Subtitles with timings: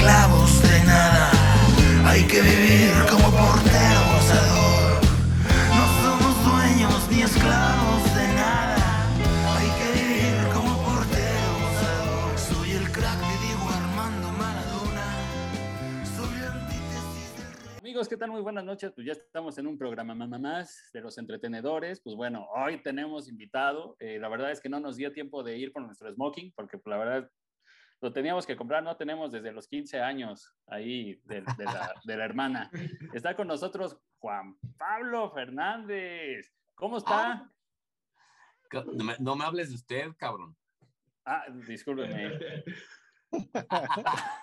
[0.00, 1.30] esclavos de nada.
[2.06, 5.02] Hay que vivir como portero gozador.
[5.76, 9.04] No somos dueños ni esclavos de nada.
[9.56, 12.38] Hay que vivir como portero gozador.
[12.38, 15.06] Soy el crack de Diego Armando Maradona.
[16.16, 17.78] Soy la antítesis del rey.
[17.80, 18.30] Amigos, ¿qué tal?
[18.30, 18.92] Muy buenas noches.
[18.94, 22.00] Pues ya estamos en un programa mamá más de los entretenedores.
[22.00, 23.96] Pues bueno, hoy tenemos invitado.
[24.00, 26.78] Eh, la verdad es que no nos dio tiempo de ir por nuestro smoking, porque
[26.78, 27.30] pues, la verdad
[28.00, 32.16] lo teníamos que comprar, no tenemos desde los 15 años ahí de, de la, de
[32.16, 32.70] la hermana.
[33.12, 36.52] Está con nosotros Juan Pablo Fernández.
[36.74, 37.50] ¿Cómo está?
[38.68, 40.56] Ca- No me, no me hables de usted, cabrón.
[41.24, 42.38] Ah, discúlpeme.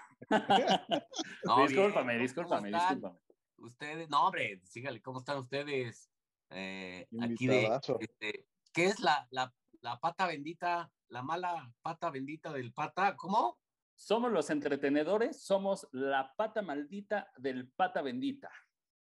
[1.44, 3.20] No, discúlpame, bien, discúlpame, discúlpame.
[3.58, 6.12] Ustedes, no, hombre, sígale, ¿cómo están ustedes?
[6.50, 12.52] Eh, aquí de, este, ¿qué es la, la, la pata bendita, la mala pata bendita
[12.52, 13.16] del pata?
[13.16, 13.60] ¿Cómo?
[13.96, 18.50] Somos los entretenedores, somos la pata maldita del pata bendita.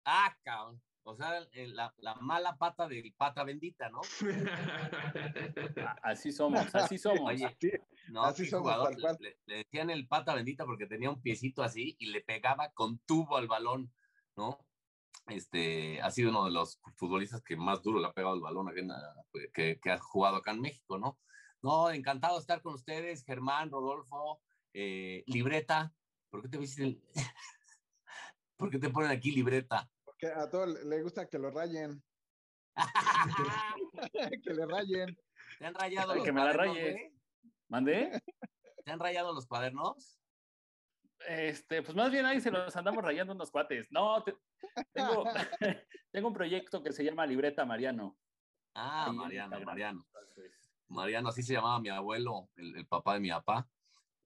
[0.06, 0.82] Ah, cabrón.
[1.04, 4.02] O sea, eh, la, la mala pata del pata bendita, ¿no?
[6.04, 7.22] Así somos, así somos.
[7.32, 7.72] Oye, Así-
[8.10, 8.92] no, así somos, jugador.
[8.94, 9.18] tal cual.
[9.20, 13.00] Le, le decían el pata bendita porque tenía un piecito así y le pegaba con
[13.00, 13.92] tubo al balón,
[14.36, 14.60] ¿no?
[15.28, 18.76] Este, ha sido uno de los futbolistas que más duro le ha pegado el balón
[18.78, 19.16] en la-
[19.54, 21.20] que, que ha jugado acá en México, ¿no?
[21.62, 24.42] No, encantado de estar con ustedes, Germán, Rodolfo,
[24.73, 25.94] eh, libreta.
[26.30, 27.02] ¿Por qué te el-
[28.58, 29.90] ¿Por qué te ponen aquí libreta?
[30.03, 32.03] Porque a todos le gusta que lo rayen.
[34.44, 35.18] que le rayen.
[35.59, 37.14] ¿Te han rayado Ay, los que me la güey?
[37.68, 38.22] ¿Mandé?
[38.84, 40.20] ¿Te han rayado los cuadernos?
[41.28, 43.92] Este, pues más bien ahí se los andamos rayando unos cuates.
[43.92, 44.36] No, te-
[44.92, 45.23] tengo,
[46.12, 48.18] tengo un proyecto que se llama Libreta Mariano.
[48.73, 49.59] Ah, Ahí Mariano.
[49.62, 50.03] Mariano.
[50.08, 50.61] Entonces,
[50.92, 53.67] Mariano, así se llamaba mi abuelo, el, el papá de mi papá.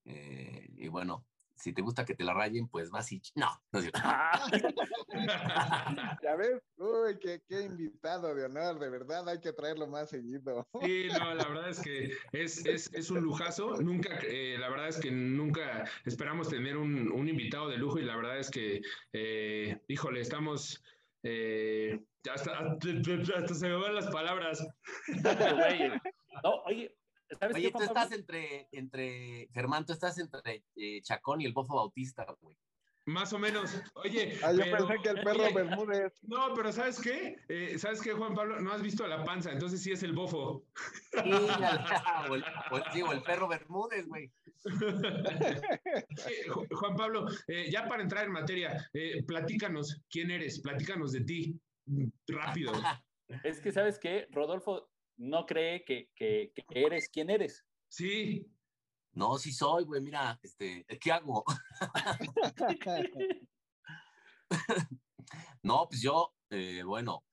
[0.05, 3.21] Eh, y bueno, si te gusta que te la rayen, pues vas y...
[3.35, 3.91] No, no es.
[6.21, 10.67] Ya ves, uy, qué, qué invitado de honor, de verdad, hay que traerlo más seguido.
[10.81, 13.81] Sí, no, la verdad es que es, es, es un lujazo.
[13.81, 18.04] Nunca, eh, la verdad es que nunca esperamos tener un, un invitado de lujo y
[18.04, 18.81] la verdad es que,
[19.14, 20.83] eh, híjole, estamos...
[21.23, 22.58] eh, hasta,
[23.37, 24.65] hasta se me van las palabras.
[26.43, 26.95] no, oye,
[27.39, 28.02] ¿sabes Oye, qué, tú Juan Pablo?
[28.02, 32.55] estás entre, entre, Germán, tú estás entre eh, Chacón y el Bofo Bautista, güey.
[33.08, 33.80] Más o menos.
[34.03, 36.13] Oye, Ah, yo pero- pensé que el perro oye, Bermúdez.
[36.23, 37.36] No, pero ¿sabes qué?
[37.49, 38.59] Eh, ¿Sabes qué, Juan Pablo?
[38.59, 40.65] No has visto a la panza, entonces sí es el bofo.
[41.13, 44.31] o, el, o el- sí, o el perro Bermúdez, güey.
[44.65, 51.11] Eh, Ju- Juan Pablo, eh, ya para entrar en materia, eh, platícanos quién eres, platícanos
[51.11, 51.59] de ti,
[52.28, 52.73] rápido.
[53.44, 54.28] Es que, ¿sabes qué?
[54.30, 57.66] Rodolfo no cree que, que, que eres quien eres.
[57.88, 58.46] Sí,
[59.14, 61.44] No, sí soy, güey, mira, este, ¿qué hago?
[65.64, 67.26] No, pues yo, eh, bueno,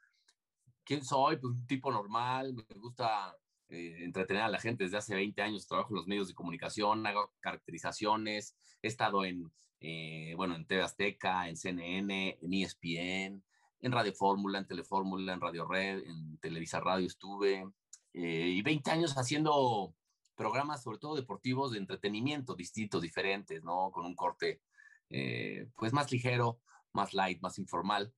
[0.84, 1.36] ¿quién soy?
[1.36, 3.36] Pues un tipo normal, me gusta
[3.68, 7.06] eh, entretener a la gente desde hace 20 años, trabajo en los medios de comunicación,
[7.06, 13.44] hago caracterizaciones, he estado en, eh, bueno, en TV Azteca, en CNN, en ESPN,
[13.82, 17.68] en Radio Fórmula, en Telefórmula, en Radio Red, en Televisa Radio estuve,
[18.14, 19.94] eh, y 20 años haciendo
[20.36, 23.90] programas, sobre todo deportivos, de entretenimiento, distintos, diferentes, ¿no?
[23.90, 24.62] Con un corte,
[25.10, 26.60] eh, pues más ligero,
[26.92, 28.12] más light, más informal.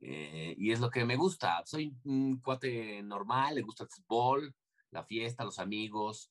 [0.00, 1.62] Eh, y es lo que me gusta.
[1.64, 4.54] Soy un cuate normal, le gusta el fútbol,
[4.90, 6.30] la fiesta, los amigos.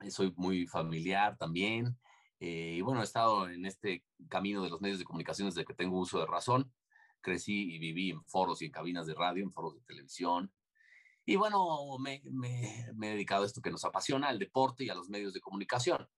[0.00, 1.98] eh, soy muy familiar también.
[2.44, 6.00] Y bueno, he estado en este camino de los medios de comunicación desde que tengo
[6.00, 6.72] uso de razón.
[7.22, 10.52] Crecí y viví en foros y en cabinas de radio, en foros de televisión.
[11.24, 14.90] Y bueno, me, me- me he dedicado a esto que nos apasiona, al deporte y
[14.90, 16.08] a los medios de comunicación.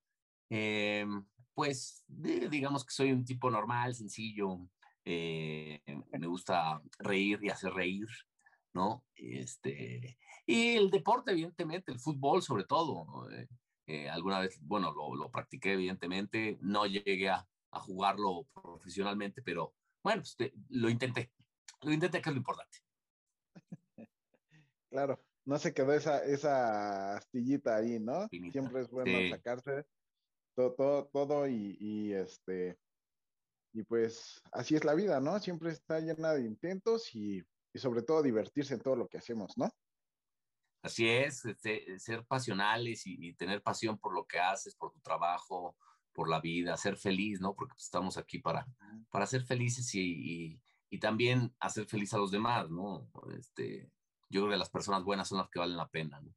[0.51, 1.07] Eh,
[1.55, 4.59] pues digamos que soy un tipo normal, sencillo,
[5.05, 5.83] eh,
[6.19, 8.07] me gusta reír y hacer reír,
[8.73, 9.05] ¿no?
[9.15, 13.31] Este, y el deporte, evidentemente, el fútbol sobre todo.
[13.31, 13.49] eh,
[13.87, 19.75] eh, alguna vez, bueno, lo, lo practiqué, evidentemente, no llegué a, a jugarlo profesionalmente, pero
[20.05, 21.33] bueno, pues, te- lo intenté,
[21.83, 22.79] lo intenté, que es lo importante.
[24.91, 28.29] Claro, no se quedó esa, esa astillita ahí, ¿no?
[28.29, 28.53] Finita.
[28.53, 29.31] Siempre es bueno Sí.
[29.31, 29.87] sacarse
[30.55, 32.79] todo, todo, todo y, y, este,
[33.73, 35.41] y pues así es la vida, ¿no?
[35.41, 37.43] Siempre está llena de intentos y,
[37.73, 39.69] y sobre todo divertirse en todo lo que hacemos, ¿no?
[40.83, 45.01] Así es, este, ser pasionales y, y tener pasión por lo que haces, por tu
[45.01, 45.77] trabajo,
[46.15, 47.55] por la vida, ser feliz, ¿no?
[47.55, 48.67] Porque estamos aquí para,
[49.11, 53.11] para ser felices y, y, y también hacer feliz a los demás, ¿no?
[53.37, 53.91] Este,
[54.31, 56.35] yo creo que las personas buenas son las que valen la pena, ¿no?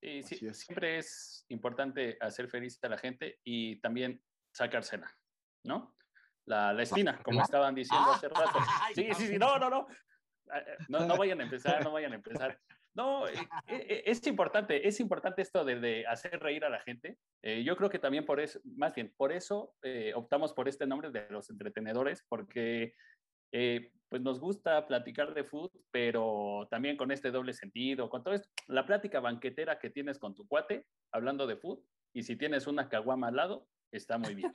[0.00, 0.58] Y sí, Así es.
[0.60, 4.20] siempre es importante hacer feliz a la gente y también
[4.52, 5.16] sacársela.
[5.64, 5.94] ¿no?
[6.46, 8.58] La, la espina, como estaban diciendo hace rato.
[8.94, 9.86] Sí, sí, sí, no, no, no.
[10.88, 12.60] No, no vayan a empezar, no vayan a empezar.
[12.94, 17.18] No, eh, eh, es importante, es importante esto de, de hacer reír a la gente.
[17.42, 19.74] Eh, yo creo que también por eso, más bien, por eso
[20.14, 22.94] optamos por este nombre de los entretenedores, porque
[24.08, 28.48] pues nos gusta platicar de fútbol, pero también con este doble sentido, con todo esto,
[28.66, 31.84] la plática banquetera que tienes con tu cuate, hablando de fútbol,
[32.14, 34.54] y si tienes una caguama al lado, está muy bien.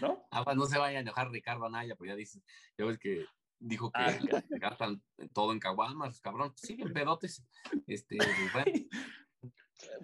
[0.00, 0.26] ¿No?
[0.30, 2.42] Ah, pues no se vaya a enojar Ricardo Anaya, pues ya dices,
[2.78, 3.26] ya ves que
[3.60, 4.18] dijo que ah,
[4.58, 5.02] gastan
[5.32, 6.52] todo en caguamas, cabrón.
[6.56, 7.44] Sí, en pedotes.
[7.86, 8.18] Este,
[8.52, 8.72] bueno.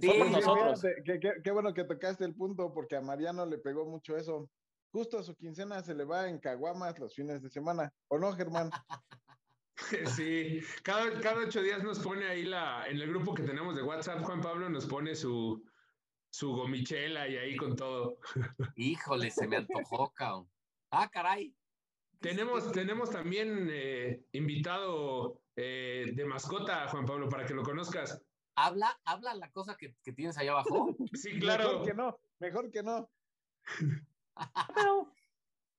[0.01, 0.81] Sí, nosotros.
[1.05, 4.49] Qué, qué, bueno que tocaste el punto, porque a Mariano le pegó mucho eso.
[4.91, 8.33] Justo a su quincena se le va en caguamas los fines de semana, ¿o no,
[8.33, 8.71] Germán?
[10.07, 13.83] Sí, cada, cada ocho días nos pone ahí la, en el grupo que tenemos de
[13.83, 15.63] WhatsApp, Juan Pablo nos pone su,
[16.31, 18.19] su gomichela y ahí con todo.
[18.77, 20.51] Híjole, se me antojó, cabrón.
[20.91, 21.55] Ah, caray.
[22.21, 28.23] Tenemos, tenemos también eh, invitado eh, de mascota, Juan Pablo, para que lo conozcas.
[28.57, 30.97] ¿Habla, habla la cosa que, que tienes ahí abajo?
[31.15, 31.81] Sí, claro.
[31.81, 33.11] Mejor que no, mejor que no.
[34.75, 35.13] Pero,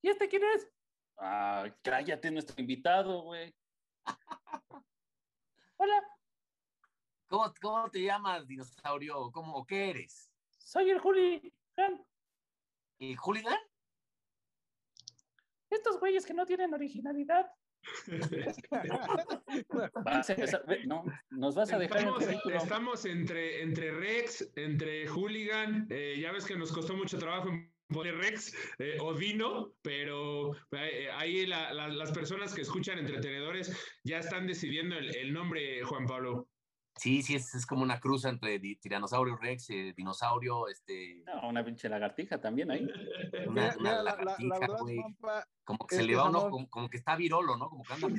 [0.02, 0.70] ¿y este quién es?
[1.18, 3.54] Ah, cállate, nuestro invitado, güey.
[5.78, 6.04] Hola.
[7.28, 9.32] ¿Cómo, ¿Cómo te llamas, dinosaurio?
[9.32, 10.32] ¿Cómo, ¿Qué eres?
[10.58, 11.54] Soy el Juli.
[13.00, 13.60] ¿El hooligan?
[15.70, 17.46] Estos güeyes que no tienen originalidad.
[20.86, 22.08] no, nos vas a dejar.
[22.54, 25.88] Estamos, entre, entre Rex, entre Hooligan.
[25.90, 27.50] Eh, ya ves que nos costó mucho trabajo
[27.90, 33.74] poner Rex eh, o Dino, pero eh, ahí las personas que escuchan entretenedores
[34.04, 36.50] ya están decidiendo el nombre, Juan Pablo.
[36.98, 41.24] Sí, sí, es, es, como una cruz entre tiranosaurio rex, eh, dinosaurio, este...
[41.26, 42.88] No, una pinche lagartija también ahí.
[43.48, 44.98] Una, lagartija, güey.
[45.64, 47.70] Como que se le va uno, como, que está virolo, ¿no?
[47.70, 48.10] Como que anda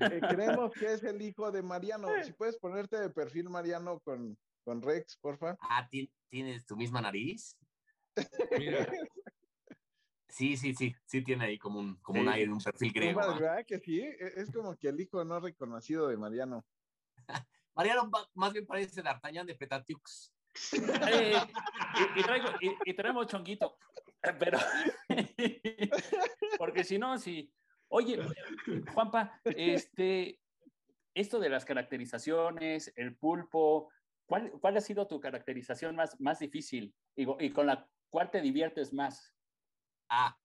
[0.00, 2.08] eh, creemos que es el hijo de Mariano.
[2.32, 5.56] Si puedes ponerte de perfil Mariano con, con Rex, porfa.
[5.60, 5.88] Ah,
[6.28, 7.56] ¿tienes tu misma nariz?
[8.58, 8.86] Mira.
[10.28, 13.20] Sí, sí, sí, sí tiene ahí como un, como un aire, un perfil griego.
[13.20, 14.00] ¿Verdad que sí?
[14.00, 16.64] E, es como que el hijo no reconocido de Mariano.
[17.74, 20.32] Mariano más bien parece D'Artagnan de Petatiux.
[21.10, 21.34] Eh,
[22.16, 22.48] y, traigo,
[22.84, 23.78] y, traemos chonguito,
[24.38, 24.58] pero
[26.58, 27.50] porque si no, si,
[27.88, 28.18] oye,
[28.92, 30.38] Juanpa, este,
[31.14, 33.90] esto de las caracterizaciones, el pulpo,
[34.26, 38.42] ¿cuál, cuál ha sido tu caracterización más, más difícil y, y, con la cual te
[38.42, 39.34] diviertes más?
[40.10, 40.36] Ah,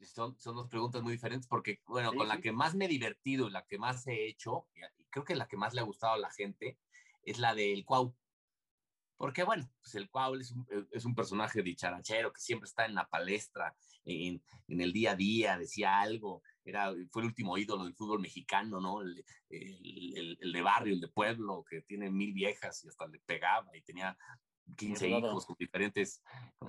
[0.00, 3.48] son, son dos preguntas muy diferentes porque, bueno, con la que más me he divertido
[3.48, 4.68] y la que más he hecho,
[5.14, 6.76] creo que la que más le ha gustado a la gente
[7.22, 8.12] es la del Cuau.
[9.16, 12.96] Porque, bueno, pues el Cuau es un, es un personaje dicharachero que siempre está en
[12.96, 17.84] la palestra, en, en, el día a día, decía algo, era, fue el último ídolo
[17.84, 19.02] del fútbol mexicano, ¿no?
[19.02, 23.20] El, el, el, de barrio, el de pueblo, que tiene mil viejas y hasta le
[23.20, 24.18] pegaba y tenía
[24.76, 26.22] 15 hijos con diferentes,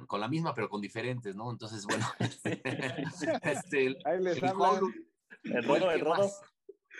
[0.05, 1.49] con, la misma, pero con diferentes, ¿no?
[1.49, 2.61] Entonces, bueno, este,
[3.41, 6.31] este Ahí les el, el rodo, el rodo.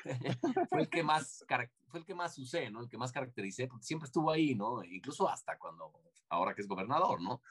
[0.70, 1.46] fue el que más
[1.88, 2.82] fue el que más usé, ¿no?
[2.82, 4.84] El que más caractericé, porque siempre estuvo ahí, ¿no?
[4.84, 5.92] Incluso hasta cuando,
[6.30, 7.42] ahora que es gobernador, ¿no?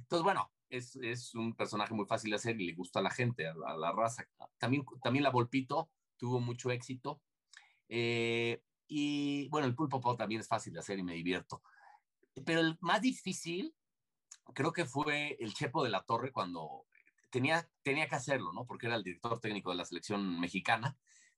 [0.00, 3.10] Entonces, bueno, es, es un personaje muy fácil de hacer y le gusta a la
[3.10, 4.28] gente, a la, raza.
[4.58, 7.20] También, también la Volpito tuvo mucho éxito.
[7.88, 11.62] Eh, y bueno, el pulpo también es fácil de hacer y me divierto.
[12.44, 13.74] Pero el más difícil
[14.54, 16.86] creo que fue el Chepo de la Torre cuando
[17.30, 18.64] tenía, tenía que hacerlo, ¿no?
[18.64, 20.96] Porque era el director técnico de la selección mexicana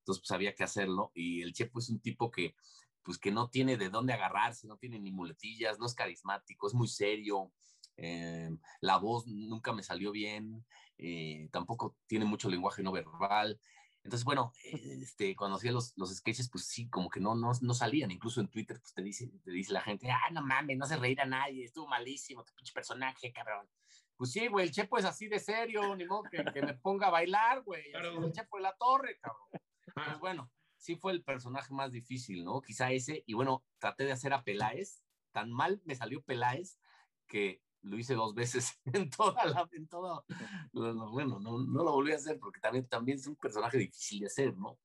[0.09, 2.55] entonces pues había que hacerlo y el Chepo es un tipo que
[3.03, 6.75] pues que no tiene de dónde agarrarse, no tiene ni muletillas, no es carismático, es
[6.75, 7.53] muy serio,
[7.97, 8.51] eh,
[8.81, 10.65] la voz nunca me salió bien,
[10.97, 13.61] eh, tampoco tiene mucho lenguaje no verbal.
[14.03, 17.75] Entonces, bueno, este, cuando hacía los, los sketches, pues sí, como que no, no, no
[17.75, 18.11] salían.
[18.11, 20.97] Incluso en Twitter, pues te dice, te dice la gente, ah, no mames, no hace
[20.97, 23.69] reír a nadie, estuvo malísimo, tu pinche personaje, cabrón.
[24.17, 27.07] Pues sí, güey, el Chepo es así de serio, ni modo que, que me ponga
[27.07, 27.85] a bailar, güey.
[27.93, 29.49] El Chepo de la torre, cabrón.
[29.95, 32.61] Pues bueno, sí fue el personaje más difícil, ¿no?
[32.61, 35.03] Quizá ese, y bueno, traté de hacer a Peláez,
[35.33, 36.79] tan mal me salió Peláez
[37.27, 40.25] que lo hice dos veces en toda la, en todo,
[40.73, 44.27] bueno, no, no, lo volví a hacer porque también, también es un personaje difícil de
[44.27, 44.79] hacer, ¿no?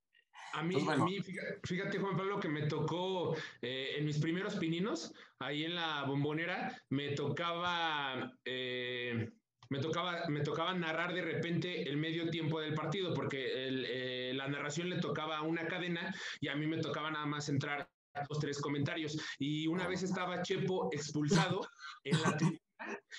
[0.54, 1.20] A mí, a mí,
[1.64, 6.80] fíjate, Juan Pablo, que me tocó eh, en mis primeros pininos, ahí en la bombonera,
[6.90, 9.32] me tocaba eh,
[9.70, 14.48] me tocaba, me tocaba narrar de repente el medio tiempo del partido, porque eh, la
[14.48, 17.88] narración le tocaba a una cadena y a mí me tocaba nada más entrar
[18.30, 19.18] dos, tres comentarios.
[19.40, 21.68] Y una vez estaba Chepo expulsado
[22.04, 22.38] en la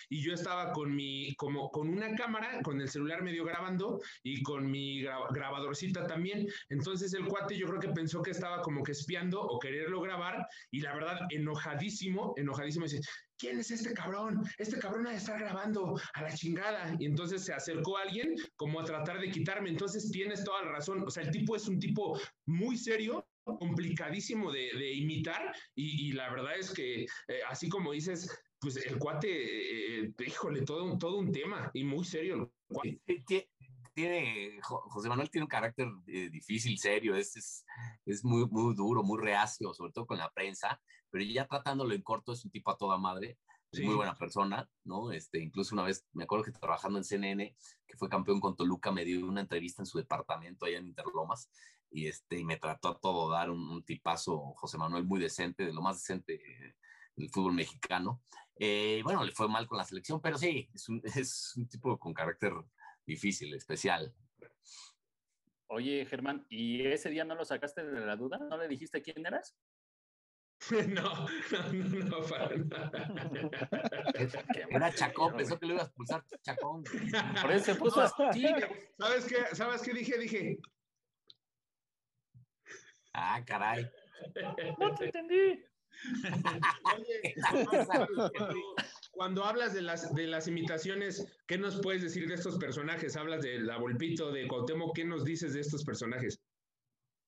[0.08, 4.42] y yo estaba con mi, como con una cámara, con el celular medio grabando y
[4.42, 6.46] con mi grabadorcita también.
[6.68, 10.46] Entonces el cuate yo creo que pensó que estaba como que espiando o quererlo grabar
[10.70, 13.00] y la verdad enojadísimo, enojadísimo dice,
[13.44, 14.42] ¿quién es este cabrón?
[14.56, 16.96] Este cabrón ha de estar grabando a la chingada.
[16.98, 19.68] Y entonces se acercó a alguien como a tratar de quitarme.
[19.68, 21.04] Entonces tienes toda la razón.
[21.06, 26.58] O sea, el tipo es un tipo muy serio, complicadísimo de, imitar y, la verdad
[26.58, 31.30] es que eh, así como dices, pues el cuate, eh, híjole, todo, un, todo un
[31.30, 32.50] tema y muy serio.
[33.92, 37.64] Tiene, José Manuel tiene un carácter eh, difícil, serio, es, es,
[38.06, 40.80] es, muy, muy duro, muy reacio, sobre todo con la prensa,
[41.14, 43.38] pero ya tratándolo en corto es un tipo a toda madre,
[43.70, 45.12] es muy buena persona, ¿no?
[45.12, 47.56] Este, incluso una vez, me acuerdo que trabajando en CNN,
[47.86, 51.52] que fue campeón con Toluca, me dio una entrevista en su departamento allá en Interlomas,
[51.88, 55.64] y, este, y me trató a todo dar un, un tipazo, José Manuel, muy decente,
[55.64, 56.42] de lo más decente
[57.14, 58.20] del fútbol mexicano.
[58.56, 61.96] Eh, bueno, le fue mal con la selección, pero sí, es un, es un tipo
[61.96, 62.54] con carácter
[63.06, 64.12] difícil, especial.
[65.68, 68.38] Oye, Germán, ¿y ese día no lo sacaste de la duda?
[68.38, 69.56] ¿No le dijiste quién eras?
[70.88, 73.10] No, no, no, no, para nada.
[74.70, 76.84] Era Chacón, pensó que lo ibas a expulsar Chacón.
[77.42, 78.46] Por eso se puso así.
[78.98, 79.54] ¿Sabes qué?
[79.54, 80.18] ¿Sabes qué dije?
[80.18, 80.58] Dije.
[83.12, 83.90] Ah, caray.
[84.78, 85.64] No te entendí.
[86.96, 87.34] Oye,
[89.12, 93.16] cuando hablas de las, de las imitaciones, ¿qué nos puedes decir de estos personajes?
[93.16, 96.40] Hablas de la Volpito, de Cuauhtémoc, ¿qué nos dices de estos personajes?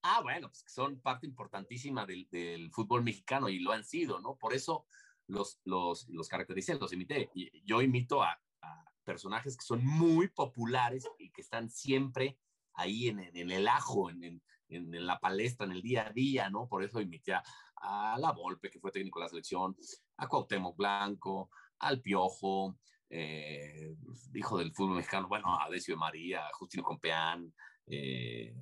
[0.08, 4.36] Ah, bueno, pues son parte importantísima del, del, fútbol mexicano y lo han sido, ¿no?
[4.36, 4.86] Por eso
[5.26, 7.28] los, los, los caractericé, los imité.
[7.64, 12.38] Yo imito a, a, personajes que son muy populares y que están siempre
[12.75, 16.50] ahí en, en el ajo, en, en, en, la palestra, en el día a día,
[16.50, 16.68] ¿no?
[16.68, 17.42] Por eso imité a,
[17.75, 19.76] a La Volpe, que fue técnico de la selección,
[20.18, 22.78] a Cuauhtémoc Blanco, al Piojo,
[23.10, 23.96] eh,
[24.34, 27.52] hijo del fútbol mexicano, bueno, a Decio de María, a Justino Compeán,
[27.86, 28.54] eh,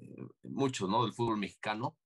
[0.42, 1.04] muchos, ¿no?
[1.04, 1.96] Del fútbol mexicano.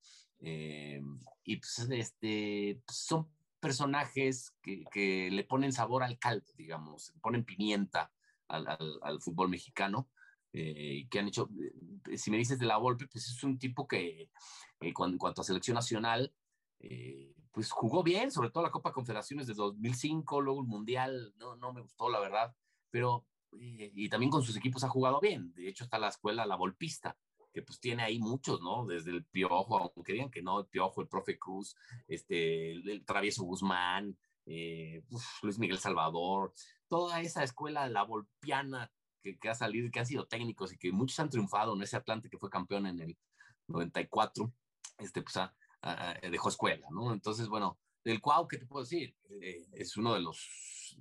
[0.41, 1.01] Eh,
[1.45, 3.29] y pues, este, pues, son
[3.61, 8.13] personajes que, que, le ponen sabor al caldo, digamos, ponen pimienta
[8.47, 10.09] al, al, al fútbol mexicano.
[10.53, 11.51] Eh, que han hecho,
[12.17, 14.31] si me dices de la Volpe, pues es un tipo que
[14.81, 16.35] eh, cuando, en cuanto a selección nacional,
[16.81, 21.55] eh, pues jugó bien, sobre todo la Copa Confederaciones de 2005, luego el Mundial, no,
[21.57, 22.57] no me gustó la verdad,
[22.91, 26.47] pero eh, y también con sus equipos ha jugado bien, de hecho está la escuela
[26.47, 27.17] La Volpista,
[27.53, 28.87] que pues tiene ahí muchos, ¿no?
[28.87, 31.75] Desde el Piojo, aunque digan que no, el Piojo, el Profe Cruz,
[32.07, 35.03] este, el, el Travieso Guzmán, eh,
[35.43, 36.53] Luis Miguel Salvador,
[36.89, 38.91] toda esa escuela La Volpiana
[39.23, 42.31] que, ha salido, que han sido técnicos y que muchos han triunfado en ese Atlante
[42.31, 43.19] que fue campeón en el
[43.67, 44.53] 94,
[44.99, 45.37] este, pues
[46.31, 47.13] dejó escuela, ¿no?
[47.13, 49.15] Entonces, bueno, del Cuau, ¿qué te puedo decir?
[49.29, 50.97] Eh, es uno de los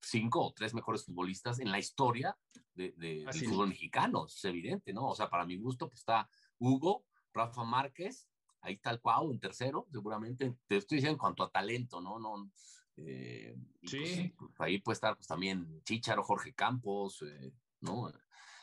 [0.00, 2.36] cinco o tres mejores futbolistas en la historia
[2.74, 5.08] de, de, del fútbol mexicano, es evidente, ¿no?
[5.08, 6.28] O sea, para mi gusto, pues está
[6.58, 8.28] Hugo, Rafa Márquez,
[8.60, 12.18] ahí está el Cuau en tercero, seguramente, te estoy diciendo en cuanto a talento, ¿no?
[12.18, 12.50] no
[13.06, 14.32] eh, sí.
[14.36, 18.08] Pues, pues, ahí puede estar pues también Chicharo, Jorge Campos, eh, ¿no?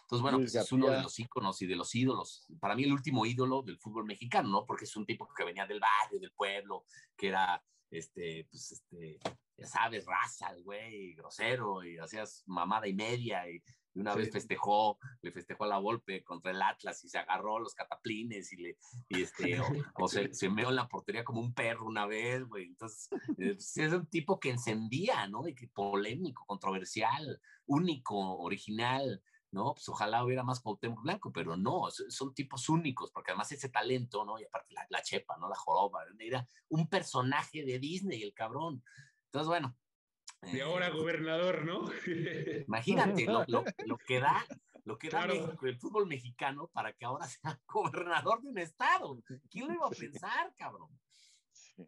[0.01, 2.45] Entonces, bueno, pues es uno de los íconos y de los ídolos.
[2.59, 4.65] Para mí, el último ídolo del fútbol mexicano, ¿no?
[4.65, 6.85] Porque es un tipo que venía del barrio, del pueblo,
[7.17, 9.19] que era, este, pues, este,
[9.57, 13.61] ya sabes, raza, el güey, grosero, y hacías mamada y media, y,
[13.93, 14.19] y una sí.
[14.19, 18.51] vez festejó, le festejó a la Volpe contra el Atlas y se agarró los cataplines
[18.51, 21.85] y le, y este, o, o se, se, meó en la portería como un perro
[21.85, 22.65] una vez, güey.
[22.65, 25.47] Entonces, es, es un tipo que encendía, ¿no?
[25.47, 29.23] Y que polémico, controversial, único, original.
[29.51, 29.73] ¿no?
[29.73, 34.25] Pues ojalá hubiera más Cuauhtémoc Blanco, pero no, son tipos únicos, porque además ese talento,
[34.25, 34.37] ¿no?
[34.37, 35.47] Y aparte la, la chepa, ¿no?
[35.47, 38.83] La joroba, era un personaje de Disney, el cabrón.
[39.35, 39.77] Entonces, bueno.
[40.43, 41.89] Y ahora eh, gobernador, ¿no?
[42.67, 44.45] Imagínate lo, lo, lo, que da,
[44.85, 45.33] lo que claro.
[45.33, 49.21] da México, el fútbol mexicano para que ahora sea gobernador de un estado.
[49.49, 50.87] ¿Quién lo iba a pensar, cabrón?
[51.51, 51.85] Sí.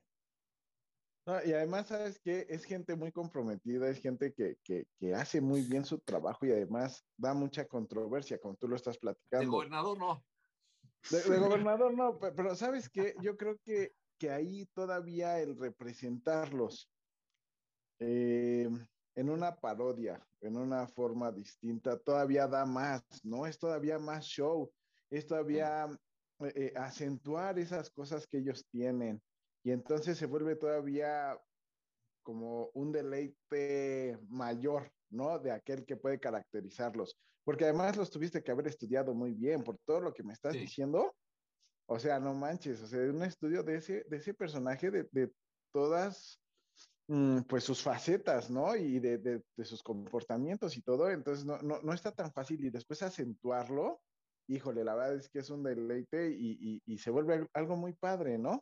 [1.25, 2.47] No, y además, ¿sabes qué?
[2.49, 6.51] Es gente muy comprometida, es gente que, que, que, hace muy bien su trabajo y
[6.51, 9.45] además da mucha controversia, como tú lo estás platicando.
[9.45, 10.25] De gobernador no.
[11.11, 13.15] De, de gobernador no, pero, pero, ¿sabes qué?
[13.21, 16.89] Yo creo que, que ahí todavía el representarlos
[17.99, 18.69] eh,
[19.15, 23.47] en una parodia, en una forma distinta, todavía da más, ¿no?
[23.47, 24.71] Es todavía más show,
[25.09, 25.89] es todavía
[26.39, 29.19] eh, acentuar esas cosas que ellos tienen
[29.63, 31.35] y entonces se vuelve todavía
[32.23, 35.39] como un deleite mayor, ¿no?
[35.39, 39.79] De aquel que puede caracterizarlos, porque además los tuviste que haber estudiado muy bien por
[39.79, 40.59] todo lo que me estás sí.
[40.59, 41.15] diciendo.
[41.89, 45.31] O sea, no manches, o sea, un estudio de ese, de ese personaje, de, de
[45.73, 46.39] todas
[47.47, 48.75] pues sus facetas, ¿no?
[48.75, 52.69] Y de, de, sus comportamientos y todo, entonces no, no, no, está tan fácil y
[52.69, 54.01] después acentuarlo,
[54.47, 57.93] híjole, la verdad es que es un deleite y, y, y se vuelve algo muy
[57.93, 58.61] padre, ¿no?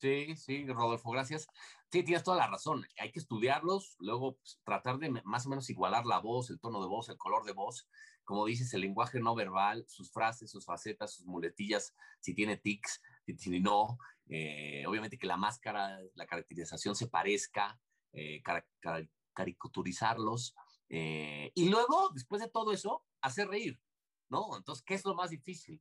[0.00, 1.46] Sí, sí, Rodolfo, gracias.
[1.90, 2.84] Sí, tienes toda la razón.
[2.98, 6.82] Hay que estudiarlos, luego pues, tratar de más o menos igualar la voz, el tono
[6.82, 7.88] de voz, el color de voz.
[8.24, 13.00] Como dices, el lenguaje no verbal, sus frases, sus facetas, sus muletillas, si tiene tics,
[13.38, 13.96] si no.
[14.26, 17.78] Eh, obviamente que la máscara, la caracterización se parezca,
[18.12, 20.54] eh, car car caricaturizarlos.
[20.88, 23.80] Eh, y luego, después de todo eso, hacer reír.
[24.28, 24.56] ¿no?
[24.56, 25.80] Entonces, ¿qué es lo más difícil?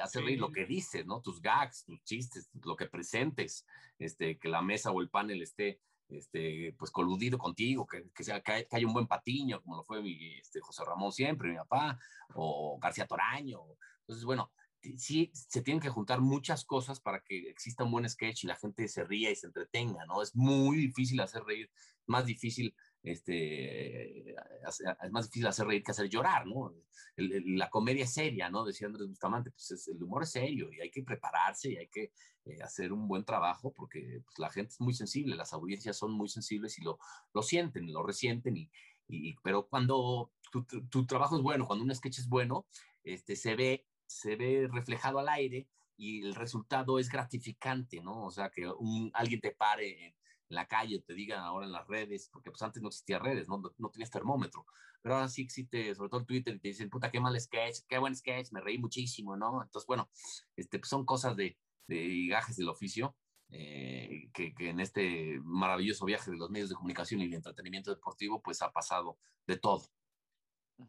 [0.00, 1.20] Hacer reír lo que dices, ¿no?
[1.20, 3.66] Tus gags, tus chistes, lo que presentes,
[3.98, 8.40] este, que la mesa o el panel esté, este, pues coludido contigo, que, que sea,
[8.40, 11.98] que, haya un buen patiño, como lo fue mi, este, José Ramón siempre, mi papá,
[12.34, 13.60] o García Toraño.
[14.00, 14.52] Entonces, bueno,
[14.96, 18.56] sí se tienen que juntar muchas cosas para que exista un buen sketch y la
[18.56, 20.22] gente se ría y se entretenga, ¿no?
[20.22, 21.70] Es muy difícil hacer reír,
[22.06, 26.72] más difícil este, es más difícil hacer reír que hacer llorar, ¿no?
[27.16, 28.64] la comedia es seria, ¿no?
[28.64, 32.12] Decía Andrés Bustamante, pues el humor es serio y hay que prepararse y hay que
[32.44, 36.12] eh, hacer un buen trabajo porque pues, la gente es muy sensible, las audiencias son
[36.12, 36.98] muy sensibles y lo,
[37.34, 38.70] lo sienten, lo resienten, y,
[39.08, 42.66] y pero cuando tu, tu, trabajo es bueno, cuando un sketch es bueno,
[43.04, 48.24] este, se, ve, se ve reflejado al aire y el resultado es gratificante, ¿no?
[48.24, 50.14] O sea, que un, alguien te pare en
[50.48, 53.62] la calle, te digan ahora en las redes, porque pues antes no existía redes, no,
[53.78, 54.66] no, tenías termómetro,
[55.00, 57.80] pero ahora sí existe, sobre todo en Twitter, y te dicen, puta, qué mal sketch,
[57.88, 59.62] qué buen sketch, me reí muchísimo, ¿no?
[59.62, 60.10] Entonces, bueno,
[60.56, 63.16] este, pues son cosas de, de gajes del oficio,
[63.50, 67.94] eh, que, que, en este maravilloso viaje de los medios de comunicación y el entretenimiento
[67.94, 69.90] deportivo, pues ha pasado de todo.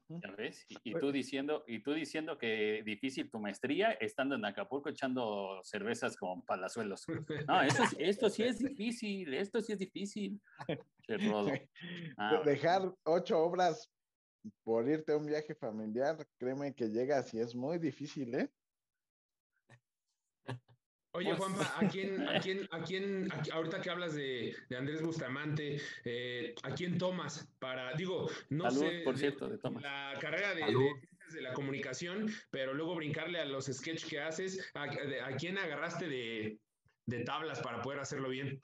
[0.10, 0.66] ¿Ya ves?
[0.70, 5.60] Y, y, tú diciendo, y tú diciendo que difícil tu maestría estando en Acapulco echando
[5.64, 7.06] cervezas con palazuelos.
[7.48, 10.42] No, esto, esto sí es difícil, esto sí es difícil.
[12.18, 13.92] Ah, Dejar ocho obras
[14.64, 18.50] por irte a un viaje familiar, créeme que llegas y es muy difícil, ¿eh?
[21.16, 24.78] Oye, pues Juanpa, ¿a quién, a quién, a quién, a, ahorita que hablas de, de
[24.78, 29.84] Andrés Bustamante, eh, ¿a quién tomas para, digo, no Salud, sé, por cierto, de Tomás.
[29.84, 30.92] la carrera de, de,
[31.34, 36.08] de, la comunicación, pero luego brincarle a los sketches que haces, ¿a, a quién agarraste
[36.08, 36.60] de,
[37.06, 38.60] de tablas para poder hacerlo bien?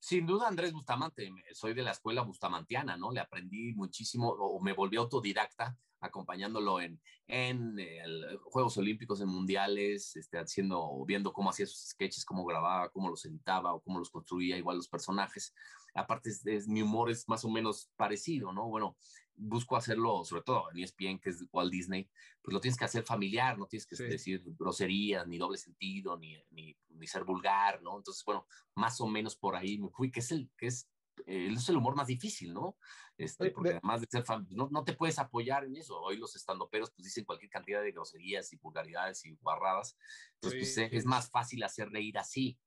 [0.00, 3.10] Sin duda, Andrés Bustamante, soy de la escuela bustamantiana, ¿no?
[3.10, 10.16] Le aprendí muchísimo, o me volví autodidacta, acompañándolo en, en el Juegos Olímpicos, en Mundiales,
[10.16, 14.10] este, haciendo, viendo cómo hacía sus sketches, cómo grababa, cómo los editaba o cómo los
[14.10, 15.54] construía, igual los personajes.
[15.94, 18.68] Aparte, es, es, mi humor es más o menos parecido, ¿no?
[18.68, 18.96] Bueno,
[19.38, 22.08] busco hacerlo, sobre todo en ESPN, que es Walt Disney,
[22.42, 24.04] pues lo tienes que hacer familiar, no tienes que sí.
[24.04, 27.96] decir groserías, ni doble sentido, ni, ni, ni, ser vulgar, ¿no?
[27.96, 30.88] Entonces, bueno, más o menos por ahí me fui, que es el, que es,
[31.26, 32.76] eh, es el humor más difícil, ¿no?
[33.16, 35.98] Este, porque además de ser fan, no, no te puedes apoyar en eso.
[36.00, 39.96] Hoy los estandoperos pues dicen cualquier cantidad de groserías y vulgaridades y barradas.
[40.34, 42.58] Entonces, sí, pues, es más fácil hacer reír así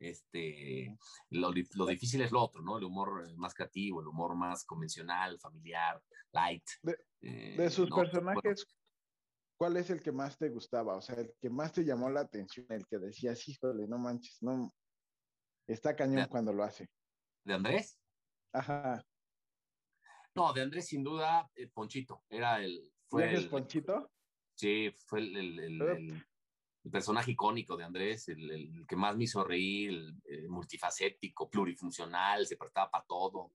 [0.00, 0.96] este,
[1.28, 2.78] lo, lo, difícil es lo otro, ¿no?
[2.78, 6.64] El humor más creativo, el humor más convencional, familiar, light.
[6.82, 8.56] De, eh, de sus no, personajes, bueno.
[9.58, 10.96] ¿cuál es el que más te gustaba?
[10.96, 14.38] O sea, el que más te llamó la atención, el que decías, híjole, no manches,
[14.42, 14.72] no,
[15.66, 16.88] está cañón de, cuando lo hace.
[17.44, 17.99] ¿De Andrés?
[18.52, 19.04] Ajá.
[20.34, 22.92] No, de Andrés sin duda, el Ponchito, era el...
[23.08, 24.12] Fue el Ponchito?
[24.54, 26.26] Sí, fue el, el, el, el
[26.84, 31.50] el personaje icónico de Andrés, el, el, que más me hizo reír, el, el multifacético,
[31.50, 33.52] plurifuncional, se prestaba para todo.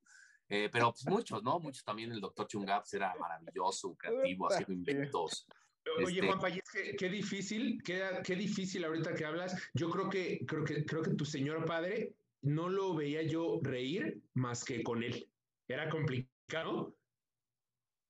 [0.48, 1.60] Eh, pero pues, muchos, ¿no?
[1.60, 5.48] Muchos también, el doctor Chungaps era maravilloso, creativo, haciendo inventos.
[5.98, 6.28] Oye, este...
[6.28, 9.56] Juanpa, es que, qué difícil, qué, qué difícil ahorita que hablas.
[9.74, 14.24] Yo creo que, creo que, creo que tu señor padre no lo veía yo reír
[14.34, 15.30] más que con él.
[15.68, 16.96] Era complicado.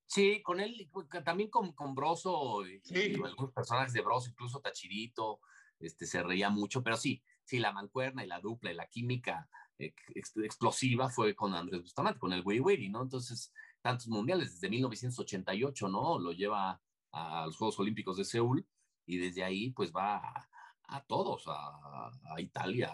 [0.07, 0.89] Sí, con él,
[1.23, 3.15] también con, con Broso, y, sí.
[3.17, 5.39] y algunos personajes de Broso, incluso Tachirito,
[5.79, 9.49] este, se reía mucho, pero sí, sí, la mancuerna y la dupla y la química
[9.77, 13.01] ex, explosiva fue con Andrés Bustamante, con el Wiri Wiri, ¿no?
[13.01, 16.19] Entonces, tantos mundiales, desde 1988, ¿no?
[16.19, 18.65] Lo lleva a los Juegos Olímpicos de Seúl
[19.05, 20.49] y desde ahí, pues va a,
[20.88, 22.91] a todos, a, a Italia,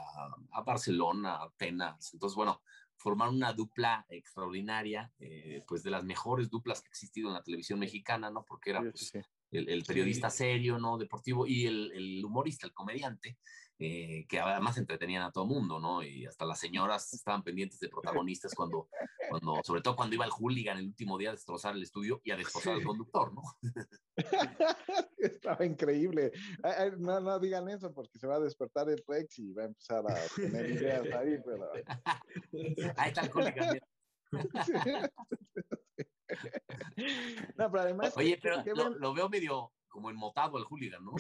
[0.52, 2.14] a Barcelona, a Atenas.
[2.14, 2.62] Entonces, bueno,
[3.02, 7.44] formar una dupla extraordinaria, eh, pues de las mejores duplas que ha existido en la
[7.44, 8.46] televisión mexicana, ¿no?
[8.46, 9.20] Porque era pues, sí, sí.
[9.52, 10.98] el, el periodista serio, ¿no?
[10.98, 13.38] Deportivo y el, el humorista, el comediante,
[13.84, 16.04] eh, que además entretenían a todo mundo, ¿no?
[16.04, 17.90] Y hasta las señoras estaban pendientes de
[18.30, 18.90] protagonistas cuando,
[19.28, 22.30] cuando sobre todo cuando iba el hooligan el último día a destrozar el estudio y
[22.30, 23.42] a destrozar al conductor, ¿no?
[25.18, 26.32] Estaba increíble.
[27.00, 30.06] No, no digan eso porque se va a despertar el Rex y va a empezar
[30.08, 31.72] a tener ideas ahí, pero...
[32.98, 33.80] Ahí está el hooligan.
[37.58, 38.14] No, pero además...
[38.16, 41.14] Oye, pero lo veo medio como enmotado el hooligan, ¿no?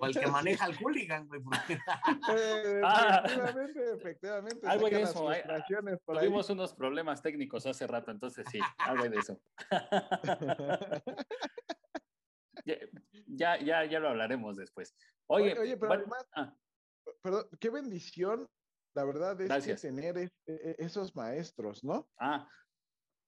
[0.00, 1.40] O el que maneja el hooligan, güey.
[1.42, 1.78] porque-
[2.36, 3.22] Eh, Ah.
[3.24, 4.66] efectivamente, efectivamente.
[4.68, 5.62] Algo de las eso, hay- ahí.
[6.06, 9.40] Tuvimos unos problemas técnicos hace rato, entonces sí, algo de eso.
[13.28, 14.94] Ya, ya, ya, lo hablaremos después.
[15.28, 16.56] Oye, Oye, oye, pero bueno, además- ah,
[17.22, 18.48] Perdón, qué bendición,
[18.94, 22.08] la verdad, es que tener es- e- e- esos maestros, ¿no?
[22.18, 22.48] ah,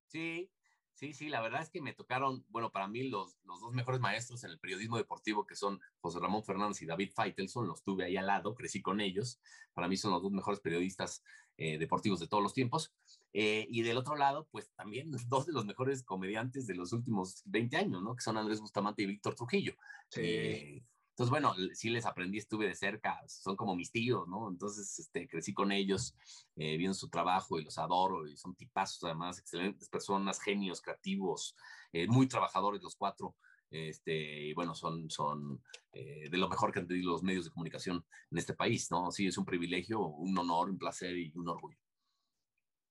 [0.08, 0.50] Sí,
[0.98, 4.00] sí, sí, la verdad es que me tocaron, bueno, para mí los, los dos mejores
[4.00, 8.04] maestros en el periodismo deportivo, que son José Ramón Fernández y David Feitelson, los tuve
[8.04, 9.40] ahí al lado, crecí con ellos.
[9.74, 11.22] Para mí son los dos mejores periodistas
[11.56, 12.92] eh, deportivos de todos los tiempos.
[13.32, 17.42] Eh, y del otro lado, pues también dos de los mejores comediantes de los últimos
[17.44, 18.16] 20 años, ¿no?
[18.16, 19.74] Que son Andrés Bustamante y Víctor Trujillo.
[20.10, 20.20] Sí.
[20.24, 20.82] Eh,
[21.18, 24.48] entonces, bueno, sí les aprendí, estuve de cerca, son como mis tíos, ¿no?
[24.48, 26.14] Entonces, este, crecí con ellos,
[26.54, 31.56] eh, viendo su trabajo y los adoro, y son tipazos además, excelentes personas, genios, creativos,
[31.92, 33.34] eh, muy trabajadores los cuatro,
[33.68, 35.60] este, y bueno, son, son
[35.92, 39.10] eh, de lo mejor que han tenido los medios de comunicación en este país, ¿no?
[39.10, 41.78] Sí, es un privilegio, un honor, un placer y un orgullo.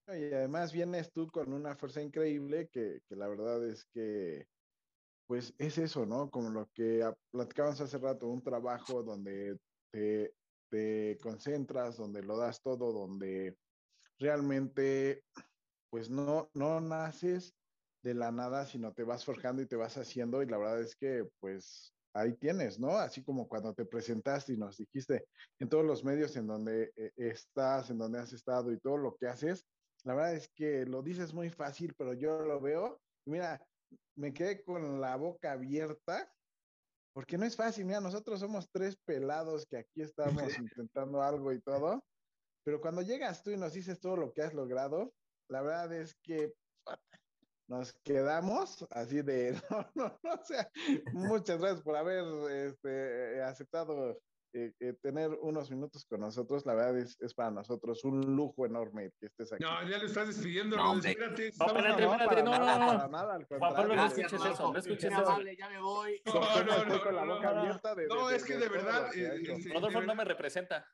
[0.09, 4.49] Y además vienes tú con una fuerza increíble que, que la verdad es que,
[5.27, 6.29] pues es eso, ¿no?
[6.31, 9.57] Como lo que platicábamos hace rato, un trabajo donde
[9.91, 10.33] te,
[10.69, 13.57] te concentras, donde lo das todo, donde
[14.17, 15.23] realmente,
[15.89, 17.53] pues no, no naces
[18.01, 20.95] de la nada, sino te vas forjando y te vas haciendo y la verdad es
[20.95, 22.91] que, pues ahí tienes, ¿no?
[22.91, 25.27] Así como cuando te presentaste y nos dijiste
[25.59, 29.15] en todos los medios en donde eh, estás, en donde has estado y todo lo
[29.15, 29.65] que haces,
[30.03, 33.01] la verdad es que lo dices muy fácil, pero yo lo veo.
[33.25, 33.61] Mira,
[34.15, 36.31] me quedé con la boca abierta,
[37.13, 37.85] porque no es fácil.
[37.85, 42.03] Mira, nosotros somos tres pelados que aquí estamos intentando algo y todo,
[42.63, 45.13] pero cuando llegas tú y nos dices todo lo que has logrado,
[45.49, 46.53] la verdad es que
[47.67, 50.69] nos quedamos así de, no, no, no, o sea,
[51.13, 54.19] muchas gracias por haber este, aceptado
[54.57, 56.65] eh, eh, tener unos minutos con nosotros.
[56.65, 59.63] La verdad es, es para nosotros un lujo enorme que estés aquí.
[59.63, 61.51] No, ya lo estás despidiendo, No, espérate.
[61.59, 62.87] No, espérate, hablando- espérate, no, para no, nada, no.
[62.97, 63.95] para nada, al Juan Pablo, contrario.
[63.95, 65.41] no escuches eso, no escuches eso.
[65.57, 66.21] ya me voy.
[66.25, 67.59] No, no, no, con la no, boca no.
[67.61, 70.85] abierta de, No, de- es que de verdad, eh, este, Rodolfo no me representa.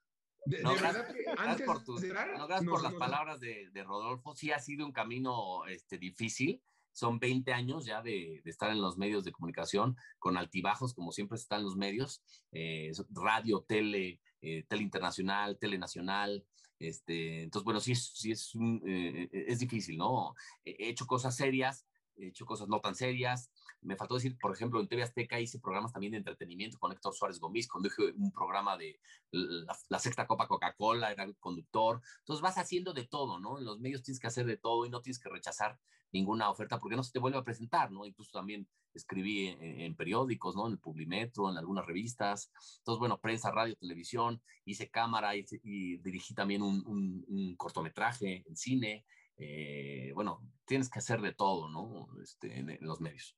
[0.46, 2.14] De, de No, verdad gracias, que gracias antes por, tus- de no,
[2.48, 4.36] gracias nos- por las palabras de, de Rodolfo.
[4.36, 6.62] Sí ha sido un camino este, difícil.
[6.94, 11.38] Son 20 años ya de, estar en los medios de comunicación, con altibajos, como siempre
[11.38, 16.46] están los medios, eh, radio, tele, eh, tele internacional, tele nacional.
[16.80, 20.36] Este, entonces, bueno, sí sí es, un, eh, es difícil, ¿no?
[20.64, 21.86] He hecho cosas serias,
[22.18, 23.52] he hecho cosas no tan serias.
[23.82, 27.14] Me faltó decir, por ejemplo, en TV Azteca hice programas también de entretenimiento con Héctor
[27.14, 29.00] Suárez Gómez, conduje un programa de
[29.32, 32.02] la, la sexta Copa Coca-Cola, era el conductor.
[32.20, 33.58] Entonces vas haciendo de todo, ¿no?
[33.58, 35.80] En los medios tienes que hacer de todo y no tienes que rechazar
[36.14, 38.06] ninguna oferta porque no se te vuelve a presentar, ¿no?
[38.06, 40.68] Incluso también escribí en, en periódicos, ¿no?
[40.68, 42.52] En el Publimetro, en algunas revistas.
[42.78, 48.44] Entonces, bueno, prensa, radio, televisión, hice cámara hice, y dirigí también un, un, un cortometraje
[48.48, 49.06] en cine.
[49.38, 52.08] Eh, bueno, tienes que hacer de todo, ¿no?
[52.22, 53.36] Este, en, en los medios.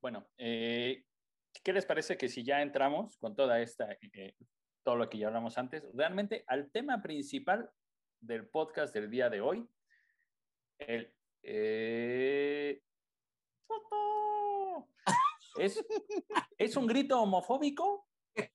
[0.00, 1.04] Bueno, eh,
[1.64, 4.36] ¿qué les parece que si ya entramos con toda esta, eh,
[4.84, 7.68] todo lo que ya hablamos antes, realmente al tema principal
[8.20, 9.68] del podcast del día de hoy,
[10.78, 12.80] el, eh,
[15.58, 15.84] ¿es,
[16.58, 18.06] ¿es un grito homofóbico?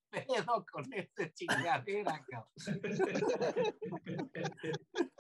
[0.10, 2.50] Pero con esta chingadera, cabrón.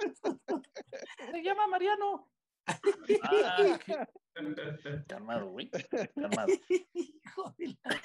[1.41, 2.29] Se llama Mariano.
[2.67, 3.97] Ah, qué-
[5.07, 5.71] Calmado, güey.
[6.15, 6.47] Calmado.
[6.93, 8.01] Hijo de la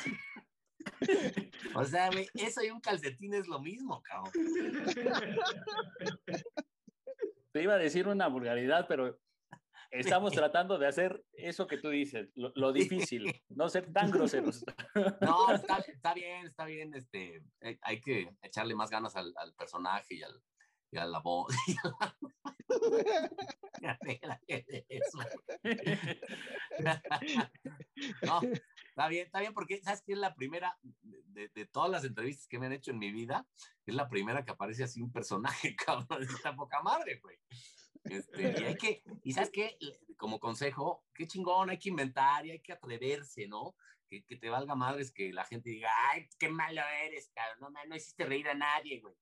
[1.74, 4.32] O sea, güey, eso y un calcetín es lo mismo, cabrón.
[7.52, 9.20] Te iba a decir una vulgaridad, pero
[9.90, 14.64] estamos tratando de hacer eso que tú dices, lo, lo difícil, no ser tan groseros.
[15.20, 16.94] No, está, está bien, está bien.
[16.94, 20.42] Este, hay, hay que echarle más ganas al, al personaje y, al,
[20.96, 21.54] y a la voz.
[28.22, 32.46] No, está bien, está bien, porque sabes que es la primera de, todas las entrevistas
[32.48, 33.46] que me han hecho en mi vida,
[33.86, 37.38] es la primera que aparece así un personaje, cabrón, de esta poca madre, güey.
[38.04, 39.76] Este, y hay que, y sabes qué,
[40.16, 43.74] como consejo, qué chingón, hay que inventar y hay que atreverse, ¿no?
[44.08, 47.84] Que, que te valga madres que la gente diga, ay, qué malo eres, cabrón, no,
[47.86, 49.14] no hiciste reír a nadie, güey.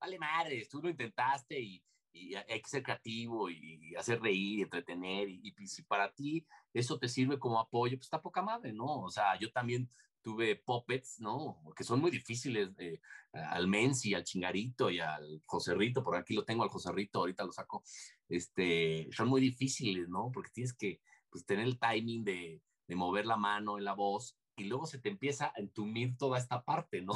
[0.00, 1.82] Vale madres, tú lo intentaste y,
[2.12, 6.98] y hay que ser creativo y, hacer reír, entretener, y, y, si para ti eso
[6.98, 9.02] te sirve como apoyo, pues está poca madre, ¿no?
[9.02, 9.88] O sea, yo también
[10.22, 11.62] tuve puppets, ¿no?
[11.76, 13.00] Que son muy difíciles, eh,
[13.32, 17.52] al Menzi, al Chingarito y al Joserrito, por aquí lo tengo al Joserrito, ahorita lo
[17.52, 17.82] saco,
[18.28, 20.30] este, son muy difíciles, ¿no?
[20.32, 24.36] Porque tienes que pues, tener el timing de, de mover la mano en la voz
[24.56, 27.14] y luego se te empieza a entumir toda esta parte, ¿no?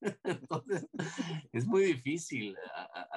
[0.24, 0.86] Entonces,
[1.52, 2.56] es muy difícil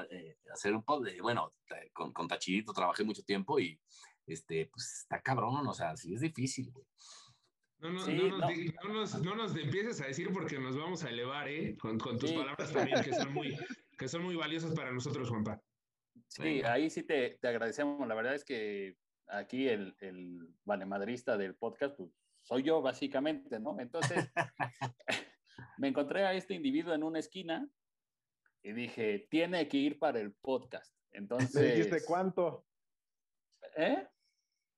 [0.09, 1.51] eh, hacer un poco de, bueno,
[1.93, 3.79] con, con Tachirito trabajé mucho tiempo y,
[4.25, 6.85] este, pues está cabrón, o sea, sí es difícil, güey.
[7.79, 11.75] No, no, no, nos, no, nos, empieces a decir porque nos vamos a elevar, ¿eh?
[11.77, 13.57] Con, con tus palabras también, que son, muy,
[13.97, 15.59] que son muy valiosas para nosotros, Juanpa.
[16.27, 18.07] Sí, ahí sí te, te, agradecemos.
[18.07, 18.97] La verdad es que
[19.27, 22.11] aquí el, el valemadrista del podcast, pues
[22.43, 23.79] soy yo, básicamente, ¿no?
[23.79, 24.29] Entonces,
[25.77, 27.69] me encontré a este individuo en una esquina
[28.63, 30.93] y dije, tiene que ir para el podcast.
[31.11, 31.55] Entonces.
[31.55, 32.65] ¿Le dijiste cuánto?
[33.75, 34.07] ¿Eh?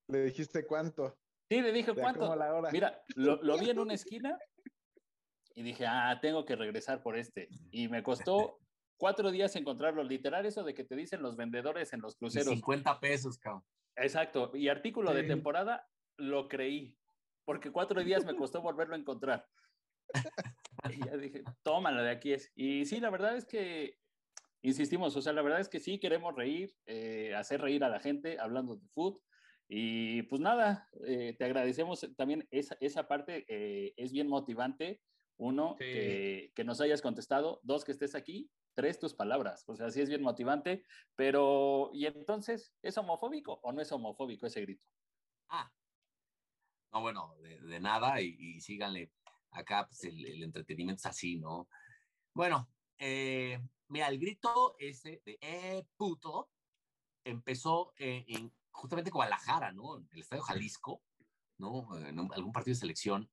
[0.08, 1.18] ¿Le dijiste cuánto?
[1.50, 2.36] Sí, le dije cuánto.
[2.72, 4.38] Mira, lo, lo, vi en una esquina
[5.56, 7.50] y dije, ah, tengo que regresar por este.
[7.72, 8.60] Y me costó
[8.98, 10.04] cuatro días encontrarlo.
[10.04, 12.50] Literal, eso de que te dicen los vendedores en los cruceros.
[12.54, 13.64] 50 pesos, cabrón.
[13.96, 14.52] Exacto.
[14.56, 16.98] Y artículo de temporada, lo creí.
[17.46, 19.48] Porque cuatro días me costó volverlo a encontrar.
[20.98, 22.52] Y ya dije, tómala, de aquí es.
[22.56, 24.00] Y sí, la verdad es que,
[24.62, 28.00] insistimos, o sea, la verdad es que sí queremos reír, eh, hacer reír a la
[28.00, 29.20] gente hablando de food.
[29.68, 35.02] Y pues nada, eh, te agradecemos también esa, esa parte, eh, es bien motivante.
[35.36, 35.86] Uno, sí.
[35.86, 37.60] que, que, nos hayas contestado.
[37.64, 38.52] Dos, que estés aquí.
[38.76, 39.64] Tres, tus palabras.
[39.68, 40.84] O sea, sí es bien motivante.
[41.16, 44.86] Pero, ¿y entonces es homofóbico o no es homofóbico ese grito?
[45.50, 45.72] Ah,
[46.94, 49.12] no, bueno, de, de nada y, y, síganle.
[49.54, 51.68] Acá pues, el, el, entretenimiento es así, ¿no?
[52.34, 56.50] Bueno, eh, mira, el grito ese de eh, puto
[57.24, 59.98] empezó eh, en justamente Guadalajara, ¿no?
[59.98, 61.02] En el Estadio Jalisco,
[61.58, 61.88] ¿no?
[61.98, 63.30] En algún partido de selección,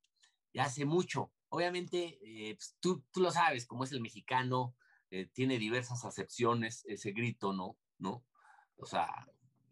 [0.52, 1.32] ya hace mucho.
[1.48, 4.76] Obviamente, eh, pues, tú, tú, lo sabes, como es el mexicano,
[5.10, 7.76] eh, tiene diversas acepciones ese grito, ¿no?
[7.98, 8.24] ¿no?
[8.76, 9.08] O sea,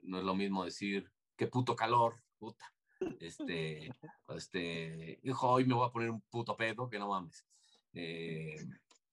[0.03, 2.75] no es lo mismo decir, qué puto calor, puta.
[3.21, 3.91] Este,
[4.29, 7.47] este, hijo, hoy me voy a poner un puto pedo, que no mames.
[7.93, 8.57] Eh,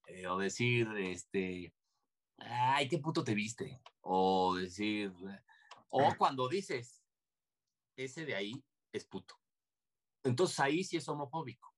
[0.07, 1.73] eh, o decir, este,
[2.37, 3.81] ay, qué puto te viste.
[4.01, 5.13] O decir,
[5.89, 7.03] o cuando dices,
[7.95, 9.35] ese de ahí es puto.
[10.23, 11.73] Entonces ahí sí es homofóbico,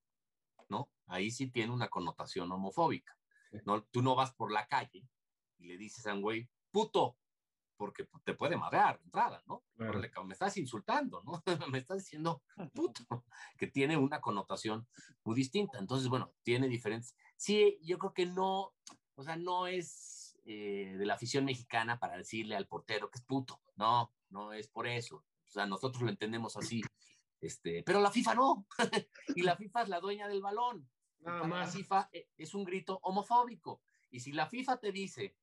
[0.69, 0.89] ¿no?
[1.07, 3.17] Ahí sí tiene una connotación homofóbica.
[3.65, 3.83] ¿no?
[3.83, 5.07] Tú no vas por la calle
[5.57, 7.17] y le dices a un güey, puto,
[7.77, 9.63] porque te puede madrear de entrada, ¿no?
[9.77, 10.25] Claro.
[10.25, 11.43] Me estás insultando, ¿no?
[11.71, 12.41] me estás diciendo
[12.73, 13.23] puto,
[13.57, 14.87] que tiene una connotación
[15.23, 15.77] muy distinta.
[15.77, 17.15] Entonces, bueno, tiene diferentes.
[17.37, 18.73] Sí, yo creo que no,
[19.15, 23.25] o sea, no es eh, de la afición mexicana para decirle al portero que es
[23.25, 23.61] puto.
[23.75, 25.17] No, no es por eso.
[25.17, 26.81] O sea, nosotros lo entendemos así.
[27.39, 28.65] Este, pero la FIFA no.
[29.35, 30.89] y la FIFA es la dueña del balón.
[31.19, 31.67] Nada más.
[31.67, 33.81] La FIFA eh, es un grito homofóbico.
[34.09, 35.35] Y si la FIFA te dice,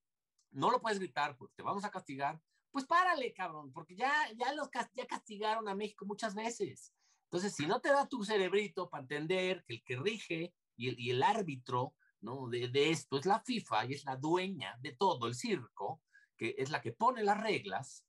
[0.55, 2.41] no lo puedes gritar porque te vamos a castigar,
[2.71, 6.93] pues párale, cabrón, porque ya, ya, los, ya castigaron a México muchas veces.
[7.25, 10.99] Entonces, si no te da tu cerebrito para entender que el que rige y el,
[10.99, 12.49] y el árbitro ¿no?
[12.49, 16.03] de, de esto es la FIFA y es la dueña de todo el circo,
[16.37, 18.05] que es la que pone las reglas,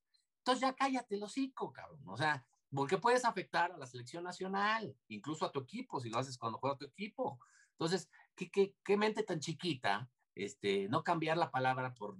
[0.45, 2.01] entonces ya cállate el hocico, cabrón.
[2.05, 6.19] O sea, porque puedes afectar a la selección nacional, incluso a tu equipo, si lo
[6.19, 7.39] haces cuando juega tu equipo.
[7.71, 12.17] Entonces, ¿qué, qué, qué mente tan chiquita, este, no cambiar la palabra por,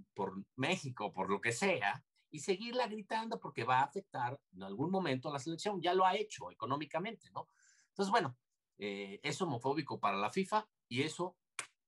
[0.55, 5.29] México, por lo que sea, y seguirla gritando porque va a afectar en algún momento
[5.29, 5.81] a la selección.
[5.81, 7.49] Ya lo ha hecho económicamente, ¿no?
[7.89, 8.37] Entonces, bueno,
[8.77, 11.37] eh, es homofóbico para la FIFA y eso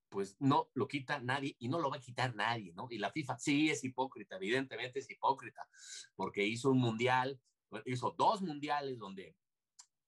[0.09, 2.87] pues no lo quita nadie y no lo va a quitar nadie, ¿no?
[2.89, 5.67] Y la FIFA sí es hipócrita, evidentemente es hipócrita,
[6.15, 7.41] porque hizo un mundial,
[7.85, 9.35] hizo dos mundiales donde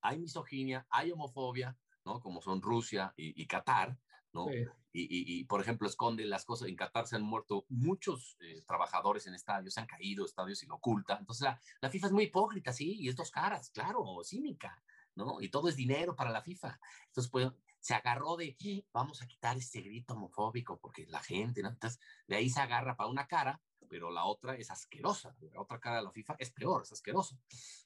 [0.02, 2.22] hay misoginia, hay homofobia, ¿no?
[2.22, 3.98] Como son Rusia y, y Qatar,
[4.32, 4.46] ¿no?
[4.48, 4.66] Sí.
[4.92, 6.68] Y, y, y, por ejemplo, esconden las cosas.
[6.68, 10.66] En Qatar se han muerto muchos eh, trabajadores en estadios, se han caído estadios y
[10.66, 11.18] lo oculta.
[11.20, 14.84] Entonces, la, la, FIFA es muy hipócrita, sí, y es dos caras, claro, cínica,
[15.16, 15.42] ¿no?
[15.42, 16.80] Y todo es dinero para la FIFA.
[17.08, 18.56] Entonces, pues, se agarró de,
[18.92, 21.70] vamos a quitar este grito homofóbico porque la gente, ¿no?
[21.70, 25.36] Entonces, de ahí se agarra para una cara, pero la otra es asquerosa.
[25.54, 27.38] La otra cara de la FIFA es peor, es asquerosa,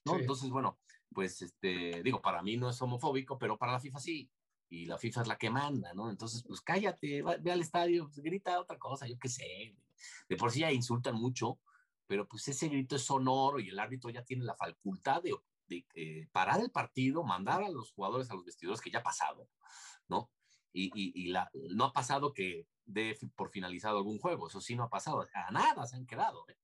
[0.06, 0.16] ¿no?
[0.16, 0.22] Sí.
[0.22, 0.80] Entonces, bueno,
[1.14, 4.30] pues, este, digo, para mí no es homofóbico, pero para la FIFA sí.
[4.74, 6.10] Y la FIFA es la que manda, ¿no?
[6.10, 9.78] Entonces, pues cállate, va, ve al estadio, pues, grita otra cosa, yo qué sé.
[10.28, 11.60] De por sí ya insultan mucho,
[12.08, 15.36] pero pues ese grito es sonoro y el árbitro ya tiene la facultad de,
[15.68, 19.04] de eh, parar el partido, mandar a los jugadores a los vestidores, que ya ha
[19.04, 19.48] pasado,
[20.08, 20.32] ¿no?
[20.72, 24.76] Y, y, y la, no ha pasado que dé por finalizado algún juego, eso sí
[24.76, 26.50] no ha pasado, a nada se han quedado.
[26.50, 26.58] ¿eh?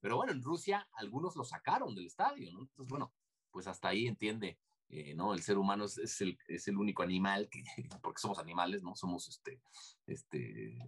[0.00, 2.60] Pero bueno, en Rusia algunos lo sacaron del estadio, ¿no?
[2.62, 3.12] Entonces, bueno,
[3.50, 4.58] pues hasta ahí entiende,
[4.90, 5.32] eh, ¿no?
[5.34, 7.62] El ser humano es, es, el, es, el, único animal que,
[8.02, 8.96] porque somos animales, ¿no?
[8.96, 9.62] Somos este,
[10.06, 10.78] este,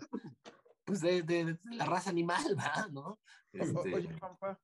[0.85, 2.89] pues de, de, de la raza animal, ¿verdad?
[2.91, 3.21] ¿no?
[3.53, 4.61] Este, Oye, Pampa,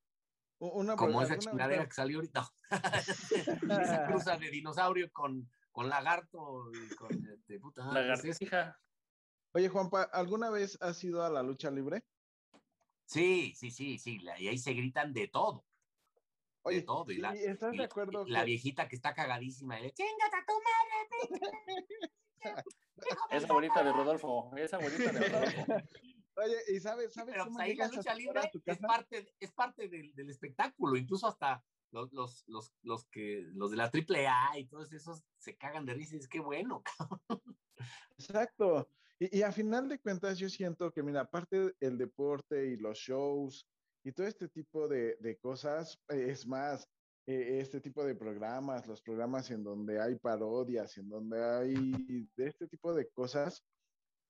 [0.59, 2.51] una como esa chingadera que salió ahorita.
[3.71, 7.93] esa cruza de dinosaurio con, con lagarto y con este, puta.
[7.93, 8.77] Lagartija.
[9.53, 12.05] Oye, Juanpa, ¿alguna vez has ido a la lucha libre?
[13.07, 15.65] Sí, sí, sí, sí, y ahí se gritan de todo.
[16.69, 17.11] Oye, de todo.
[17.11, 18.27] Y la, ¿y ¿estás y, de acuerdo?
[18.27, 20.53] y la viejita que está cagadísima, y le chingas a tu
[21.75, 21.87] madre.
[23.31, 25.67] esa bolita de Rodolfo, esa bolita de Rodolfo.
[26.37, 29.89] Oye, ¿y sabes, sabes Pero cómo pues ahí la lucha libre es parte, es parte
[29.89, 34.67] del, del espectáculo, incluso hasta los, los, los, los, que, los de la AAA y
[34.67, 36.83] todos esos se cagan de risa y es que bueno,
[38.19, 38.89] Exacto.
[39.19, 42.99] Y, y, a final de cuentas yo siento que, mira, aparte del deporte y los
[42.99, 43.67] shows
[44.05, 46.89] y todo este tipo de, de cosas, eh, es más,
[47.27, 52.47] eh, este tipo de programas, los programas en donde hay parodias, en donde hay de
[52.47, 53.63] este tipo de cosas,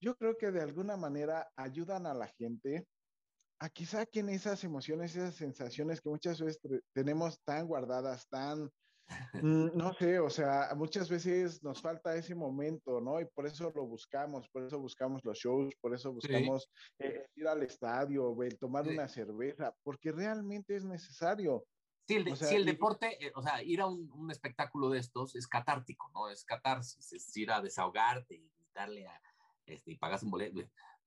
[0.00, 2.88] yo creo que de alguna manera ayudan a la gente
[3.61, 6.61] a que saquen esas emociones, esas sensaciones que muchas veces
[6.92, 8.70] tenemos tan guardadas, tan,
[9.42, 13.21] no sé, o sea, muchas veces nos falta ese momento, ¿no?
[13.21, 17.07] Y por eso lo buscamos, por eso buscamos los shows, por eso buscamos sí.
[17.07, 18.90] eh, ir al estadio, tomar sí.
[18.90, 21.64] una cerveza, porque realmente es necesario.
[22.07, 24.31] Sí, el, de, o sea, sí, el deporte, eh, o sea, ir a un, un,
[24.31, 26.29] espectáculo de estos es catártico, ¿no?
[26.31, 29.21] Es catarsis, es ir a desahogarte y darle a,
[29.66, 30.61] este, y pagas un boleto.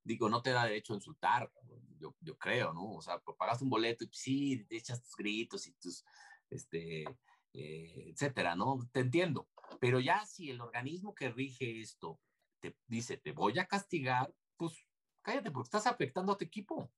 [0.04, 1.50] Digo, no te da derecho a insultar,
[1.98, 2.94] yo, yo creo, ¿no?
[2.94, 6.04] O sea, pues pagas un boleto y sí, te echas tus gritos y tus,
[6.50, 7.04] este,
[7.52, 8.78] eh, etcétera, ¿no?
[8.92, 9.48] Te entiendo.
[9.80, 12.20] Pero ya si el organismo que rige esto
[12.60, 14.86] te dice, te voy a castigar, pues
[15.22, 16.92] cállate porque estás afectando a tu equipo.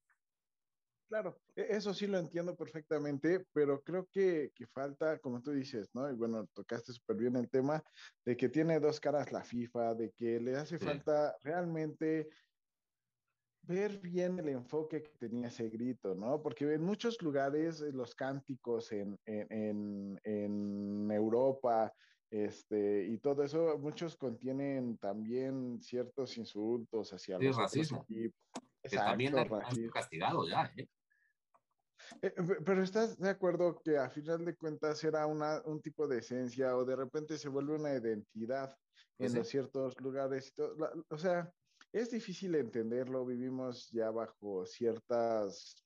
[1.09, 6.11] Claro, eso sí lo entiendo perfectamente, pero creo que, que falta, como tú dices, ¿no?
[6.11, 7.85] Y bueno, tocaste súper bien el tema
[8.25, 10.85] de que tiene dos caras la FIFA, de que le hace sí.
[10.85, 12.29] falta realmente
[13.67, 16.43] ver bien el enfoque que tenía ese grito, ¿no?
[16.43, 21.93] Porque en muchos lugares los cánticos en, en, en Europa,
[22.31, 28.07] este, y todo eso, muchos contienen también ciertos insultos hacia sí, los racismo.
[28.83, 30.89] Exacto, también han castigado ya, ¿eh?
[32.21, 36.19] Eh, pero estás de acuerdo que a final de cuentas era una, un tipo de
[36.19, 38.77] esencia o de repente se vuelve una identidad
[39.19, 39.37] en ¿Sí?
[39.37, 40.53] los ciertos lugares.
[40.77, 41.51] La, o sea,
[41.95, 45.77] es difícil entenderlo, vivimos ya bajo ciertas...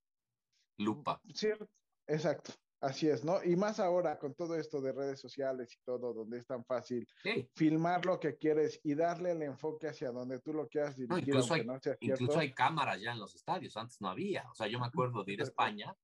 [0.78, 1.20] Lupa.
[1.34, 1.68] Ciert...
[2.06, 3.44] Exacto, así es, ¿no?
[3.44, 7.06] Y más ahora con todo esto de redes sociales y todo, donde es tan fácil
[7.22, 7.46] sí.
[7.54, 11.10] filmar lo que quieres y darle el enfoque hacia donde tú lo quieras dirigir.
[11.10, 14.48] No, incluso, hay, no incluso hay cámaras ya en los estadios, antes no había.
[14.50, 15.94] O sea, yo me acuerdo de ir a España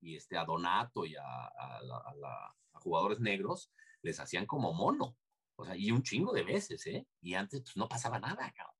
[0.00, 3.70] y este, a Donato y a, a, la, a, la, a, jugadores negros
[4.02, 5.16] les hacían como mono,
[5.54, 7.06] o sea, y un chingo de veces, ¿eh?
[7.20, 8.71] Y antes pues no pasaba nada, cabrón.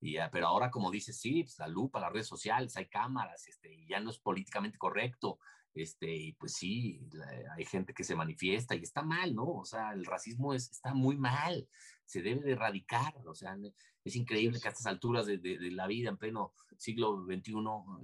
[0.00, 3.72] Y, pero ahora, como dices, sí, pues, la lupa, las redes sociales, hay cámaras, este,
[3.72, 5.38] y ya no es políticamente correcto,
[5.74, 9.44] este, y pues sí, la, hay gente que se manifiesta y está mal, ¿no?
[9.44, 11.68] O sea, el racismo es, está muy mal,
[12.04, 13.56] se debe de erradicar, o sea,
[14.04, 17.54] es increíble que a estas alturas de, de, de la vida, en pleno siglo XXI,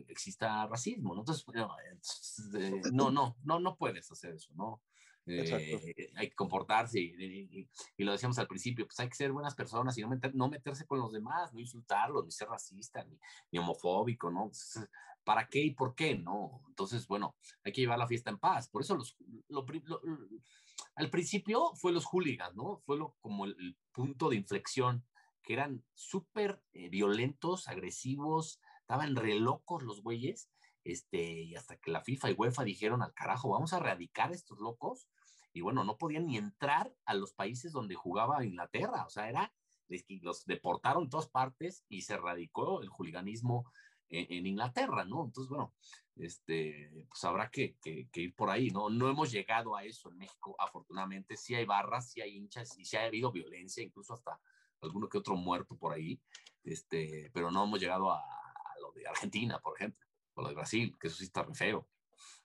[0.08, 1.20] exista racismo, ¿no?
[1.20, 4.82] Entonces, bueno, eh, no, no, no, no puedes hacer eso, ¿no?
[5.26, 9.96] Eh, hay que comportarse y, lo decíamos al principio, pues hay que ser buenas personas
[9.96, 13.06] y no, meter, no meterse con los demás, no insultarlos, ni ser racista,
[13.50, 14.50] ni, homofóbico, ¿no?
[15.24, 16.16] ¿Para qué y por qué?
[16.16, 16.62] No.
[16.68, 17.34] Entonces, bueno,
[17.64, 18.68] hay que llevar la fiesta en paz.
[18.68, 19.16] Por eso los,
[19.48, 20.00] lo, lo,
[20.96, 22.82] al principio fue los hooligans, ¿no?
[22.84, 25.04] Fue como el, el punto de inflexión,
[25.42, 30.50] que eran súper eh, violentos, agresivos, estaban re locos los güeyes,
[30.84, 34.34] este, y hasta que la FIFA y UEFA dijeron al carajo, vamos a erradicar a
[34.34, 35.08] estos locos,
[35.54, 39.54] y bueno, no podían ni entrar a los países donde jugaba Inglaterra, o sea, era,
[40.20, 43.70] los deportaron en todas partes y se erradicó el hooliganismo
[44.08, 45.24] en, en, Inglaterra, ¿no?
[45.24, 45.72] Entonces, bueno,
[46.16, 48.90] este, pues habrá que, que, que, ir por ahí, ¿no?
[48.90, 52.84] No hemos llegado a eso en México, afortunadamente, sí hay barras, sí hay hinchas y
[52.84, 54.40] sí ha habido violencia, incluso hasta
[54.80, 56.20] alguno que otro muerto por ahí,
[56.64, 60.54] este, pero no hemos llegado a, a lo de Argentina, por ejemplo, o lo de
[60.56, 61.88] Brasil, que eso sí está re feo.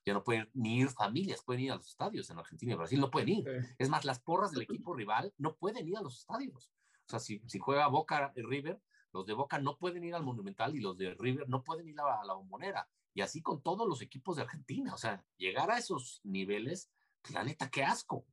[0.05, 2.99] Ya no pueden ni ir familias, pueden ir a los estadios en Argentina y Brasil,
[2.99, 3.43] no pueden ir.
[3.43, 3.75] Sí.
[3.77, 6.71] Es más, las porras del equipo rival no pueden ir a los estadios.
[7.07, 8.79] O sea, si, si juega Boca River,
[9.11, 11.99] los de Boca no pueden ir al Monumental y los de River no pueden ir
[11.99, 12.87] a, a la Bombonera.
[13.13, 14.93] Y Y así con todos los equipos de Argentina.
[14.93, 16.91] O sea, llegar a esos niveles,
[17.21, 18.25] pues, la neta, qué asco.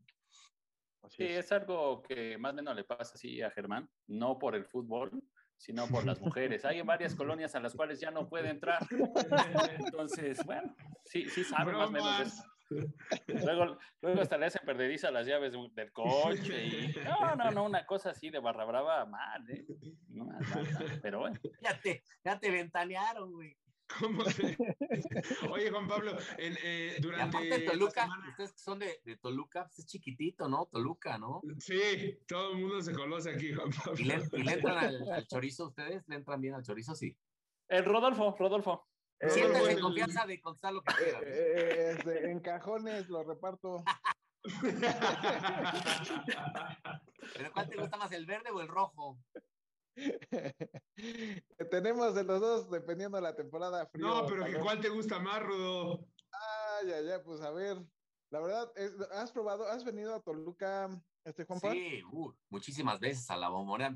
[1.09, 4.65] Sí, es algo que más o menos le pasa así a Germán, no por el
[4.65, 5.23] fútbol,
[5.57, 6.65] sino por las mujeres.
[6.65, 8.87] Hay varias colonias a las cuales ya no puede entrar.
[9.79, 12.43] Entonces, bueno, sí, sí sabe más o menos eso.
[13.29, 17.87] Luego, luego hasta le hacen perdediza las llaves del coche y no, no, no, una
[17.87, 19.65] cosa así de barra brava mal, ¿eh?
[20.09, 21.39] No, mal, mal, mal, pero bueno.
[21.63, 23.57] Ya te, ya te ventanearon, güey.
[24.01, 24.57] ¿Cómo se...
[25.51, 27.37] Oye, Juan Pablo, en, eh, Y durante.
[27.37, 30.67] aparte Toluca, semana- ustedes que son de, de Toluca, pues es chiquitito, ¿no?
[30.67, 31.41] Toluca, ¿no?
[31.59, 33.95] Sí, todo el mundo se conoce aquí, Juan Pablo.
[33.99, 36.03] ¿Y le, y le entran al, al chorizo ustedes?
[36.09, 36.95] ¿Le entran bien al chorizo?
[36.95, 37.17] Sí.
[37.69, 38.89] El Rodolfo, Rodolfo.
[39.21, 43.83] Eh, bueno, en confianza de contestar lo que eh, eh, este, en cajones lo reparto.
[47.35, 49.19] ¿Pero cuál te gusta más, el verde o el rojo?
[51.71, 54.07] Tenemos de los dos, dependiendo de la temporada frío.
[54.07, 54.59] no, pero que.
[54.59, 56.07] ¿cuál te gusta más, Rudo?
[56.81, 57.79] Ay, ay, ay, pues a ver.
[58.31, 60.91] La verdad, es- ¿has probado, has venido a Toluca,
[61.25, 61.73] este Juanpa?
[61.73, 63.93] Sí, uh, muchísimas veces a la bombonera.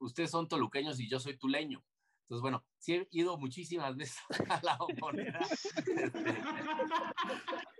[0.00, 1.84] Ustedes son toluqueños y yo soy tuleño.
[2.22, 5.40] Entonces, bueno, sí he ido muchísimas veces a la bombonera.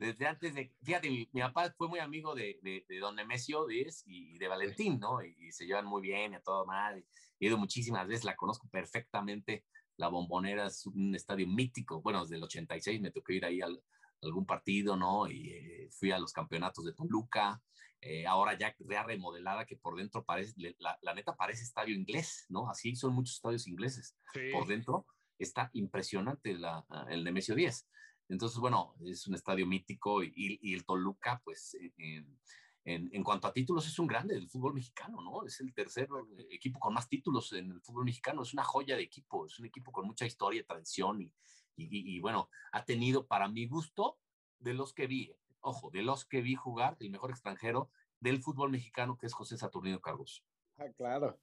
[0.00, 3.66] Desde antes de, fíjate, mi, mi papá fue muy amigo de, de, de don Nemesio
[3.66, 5.22] Díez y de Valentín, ¿no?
[5.24, 7.04] Y, y se llevan muy bien y a todo mal.
[7.40, 9.64] He ido muchísimas veces, la conozco perfectamente.
[9.96, 12.00] La bombonera es un estadio mítico.
[12.02, 15.28] Bueno, desde el 86 me tocó ir ahí al, a algún partido, ¿no?
[15.30, 17.62] Y eh, fui a los campeonatos de Toluca.
[18.00, 22.46] Eh, ahora ya, ya remodelada, que por dentro parece, la, la neta parece estadio inglés,
[22.48, 22.70] ¿no?
[22.70, 24.50] Así son muchos estadios ingleses Sí.
[24.52, 25.06] por dentro
[25.40, 27.88] está impresionante la, el Nemesio 10.
[28.28, 32.38] Entonces, bueno, es un estadio mítico y, y el Toluca, pues, en,
[32.84, 35.46] en, en, cuanto a títulos, es un grande del fútbol mexicano, ¿no?
[35.46, 36.08] Es el tercer
[36.50, 39.66] equipo con más títulos en el fútbol mexicano, es una joya de equipo, es un
[39.66, 41.32] equipo con mucha historia, tradición y,
[41.76, 44.18] y, y bueno, ha tenido para mi gusto,
[44.58, 48.70] de los que vi, ojo, de los que vi jugar, el mejor extranjero del fútbol
[48.70, 50.44] mexicano, que es José Saturnino Cargos.
[50.76, 51.38] Ah, claro,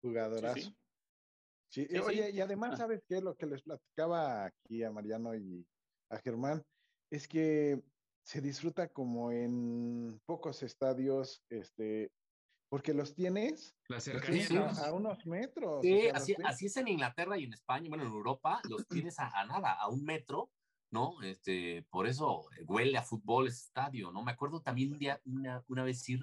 [0.00, 0.54] jugadorazo.
[0.54, 0.76] Sí, sí.
[1.68, 2.36] Sí, Sí, oye, sí.
[2.36, 2.78] y además.
[2.78, 3.20] ¿sabes qué?
[3.20, 5.66] Lo que les platicaba aquí a Mariano y
[6.10, 6.62] a Germán
[7.10, 7.82] es que
[8.24, 12.12] se disfruta como en pocos estadios, este,
[12.68, 14.46] porque los tienes La los cercanía.
[14.46, 14.82] tienes sí.
[14.84, 15.78] a, a unos metros.
[15.78, 18.60] o Sí, sea, los así, así es en Inglaterra y en España, bueno, en Europa,
[18.68, 20.52] los tienes a, a nada, a un metro,
[20.90, 21.20] ¿no?
[21.22, 24.22] Este, por eso huele a fútbol ese estadio, ¿no?
[24.22, 26.20] Me acuerdo también un día, una, una vez ir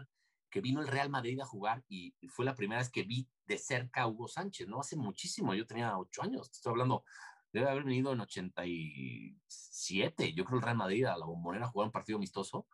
[0.50, 3.58] que vino el Real Madrid a jugar y fue la primera vez que vi de
[3.58, 4.80] cerca a Hugo Sánchez, ¿no?
[4.80, 7.04] Hace muchísimo, yo tenía ocho años, te estoy hablando,
[7.52, 11.88] debe haber venido en 87, yo creo el Real Madrid a la bombonera a jugar
[11.88, 12.68] un partido amistoso,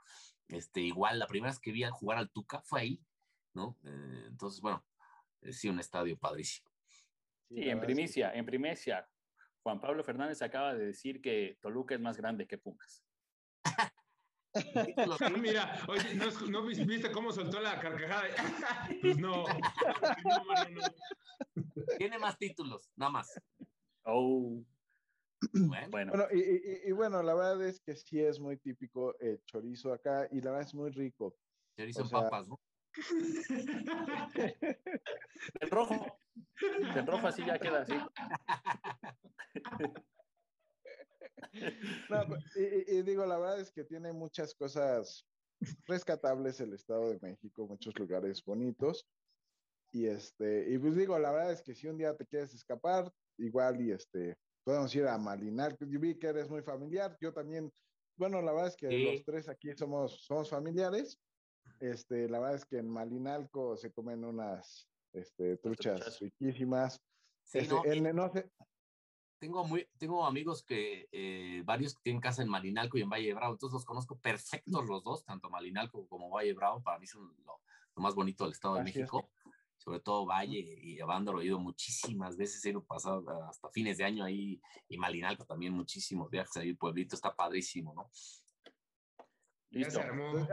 [0.47, 3.01] este, igual, la primera vez que vi a jugar al Tuca fue ahí,
[3.53, 3.78] ¿no?
[3.84, 4.86] Eh, entonces, bueno,
[5.41, 6.69] eh, sí, un estadio padrísimo.
[7.49, 9.07] Sí, en primicia, en primicia.
[9.61, 13.05] Juan Pablo Fernández acaba de decir que Toluca es más grande que Pumas.
[15.41, 16.15] Mira, oye,
[16.49, 18.28] ¿no, viste cómo soltó la carcajada?
[19.01, 19.45] Pues no.
[21.97, 23.41] Tiene más títulos, nada más.
[24.06, 24.64] Oh,
[25.54, 26.14] Bueno, bueno.
[26.32, 30.28] Y, y- y bueno, la verdad es que sí es muy típico el chorizo acá
[30.32, 31.36] y la verdad es muy rico.
[31.78, 32.60] chorizo o sea- papas, ¿no?
[35.60, 36.06] El rojo.
[36.95, 37.93] El rojo así ya queda así.
[42.10, 45.28] No, pues, y, y- y digo, la verdad es que tiene muchas cosas
[45.88, 49.08] rescatables el Estado de México, muchos lugares bonitos.
[49.91, 53.14] Y este, y pues digo, la verdad es que si un día te quieres escapar,
[53.38, 55.78] igual y este, podemos ir a Malinar.
[55.80, 57.72] Yo vi que eres muy familiar, yo también,
[58.18, 59.04] bueno, la verdad es que Sí.
[59.04, 61.20] los tres aquí somos, somos familiares.
[61.80, 66.20] Este, la verdad es que en Malinalco se comen unas este, truchas truchas.
[66.20, 67.02] riquísimas.
[67.44, 68.50] Sí, Este, no, eh, no sé,
[69.40, 73.28] tengo, muy, tengo amigos que, eh, varios que tienen casa en Malinalco y en Valle
[73.28, 77.00] de Bravo, entonces los conozco perfectos los dos, tanto Malinalco como Valle de Bravo, para
[77.00, 77.60] mí son lo,
[77.96, 79.00] lo más bonito del Estado de Así.
[79.00, 79.30] México.
[79.84, 84.06] Sobre todo Valle y Avándaro he ido muchísimas veces, he ido pasado hasta fines de
[84.06, 88.10] año ahí y Malinalco también muchísimos viajes ahí, el pueblito está padrísimo, ¿no?
[89.72, 90.00] Listo.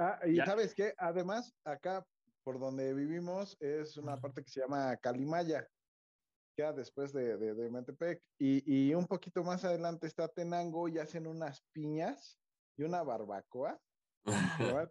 [0.00, 0.46] Ah, y Ya.
[0.46, 2.04] sabes qué, además, acá
[2.42, 5.68] por donde vivimos es una parte que se llama Calimaya,
[6.56, 10.98] queda después de, de, de Metepec, y, y un poquito más adelante está Tenango y
[10.98, 12.36] hacen unas piñas
[12.76, 13.78] y una barbacoa,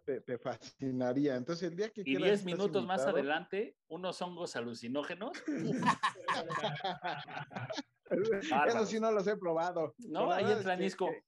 [0.04, 1.36] te, te fascinaría.
[1.36, 5.32] Entonces, el día que Y quieras 10 estás minutos más adelante, unos hongos alucinógenos.
[8.10, 9.94] Eso sí no los he probado.
[9.98, 10.44] No, ahí
[10.84, 11.22] es que-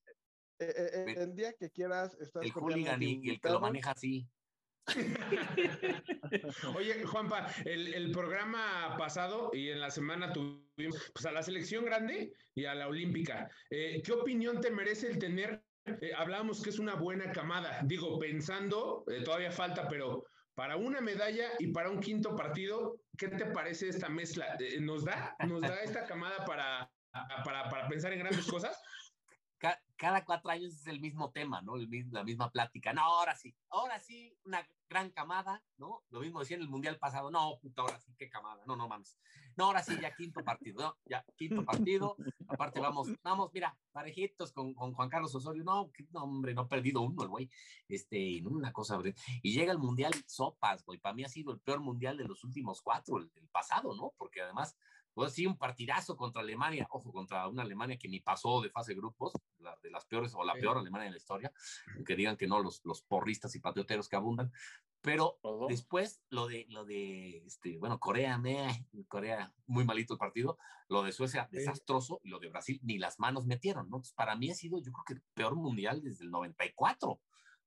[0.59, 3.93] eh, eh, eh, el día que quieras estás El hooligan y, el que lo maneja
[3.93, 4.29] así.
[6.77, 11.85] Oye, Juanpa, el, el, programa pasado y en la semana tuvimos pues, a la selección
[11.85, 13.51] grande y a la olímpica.
[13.71, 15.65] Eh, ¿Qué opinión te merece el tener?
[15.85, 17.81] Eh, hablábamos que es una buena camada.
[17.85, 20.25] Digo, pensando, eh, todavía falta, pero
[20.55, 24.57] para una medalla y para un quinto partido, ¿qué te parece esta mezcla?
[24.61, 26.91] Eh, ¿Nos da, nos da esta camada para,
[27.45, 28.81] para, para pensar en grandes cosas?
[30.03, 31.77] Cada cuatro años es el mismo tema, ¿no?
[32.11, 32.93] La misma plática.
[32.93, 36.03] No, ahora sí, ahora sí, una gran camada, ¿no?
[36.11, 38.89] Lo mismo decía en el Mundial pasado, no, puta, ahora sí, qué camada, no, no
[38.89, 39.17] mames.
[39.57, 40.99] No, ahora sí, ya quinto partido, ¿no?
[41.05, 42.17] Ya quinto partido.
[42.49, 46.69] Aparte, vamos, vamos, mira, parejitos con, con Juan Carlos Osorio, no, no, hombre, no ha
[46.69, 47.49] perdido uno el güey.
[47.87, 48.99] Este, una cosa,
[49.41, 50.99] y llega el Mundial sopas, güey.
[50.99, 54.13] Para mí ha sido el peor Mundial de los últimos cuatro, el pasado, ¿no?
[54.19, 54.77] Porque además
[55.15, 58.93] pues sí, un partidazo contra Alemania, ojo, contra una Alemania que ni pasó de fase
[58.93, 61.53] de grupos, la, de las peores o la peor Alemania de la historia,
[62.07, 64.53] que digan que no los, los porristas y patrioteros que abundan,
[65.03, 70.59] pero después lo de, lo de este, bueno, Corea, meh, Corea, muy malito el partido,
[70.89, 73.97] lo de Suecia, desastroso, y lo de Brasil, ni las manos metieron, ¿no?
[73.97, 77.21] Entonces, para mí ha sido, yo creo que el peor mundial desde el 94.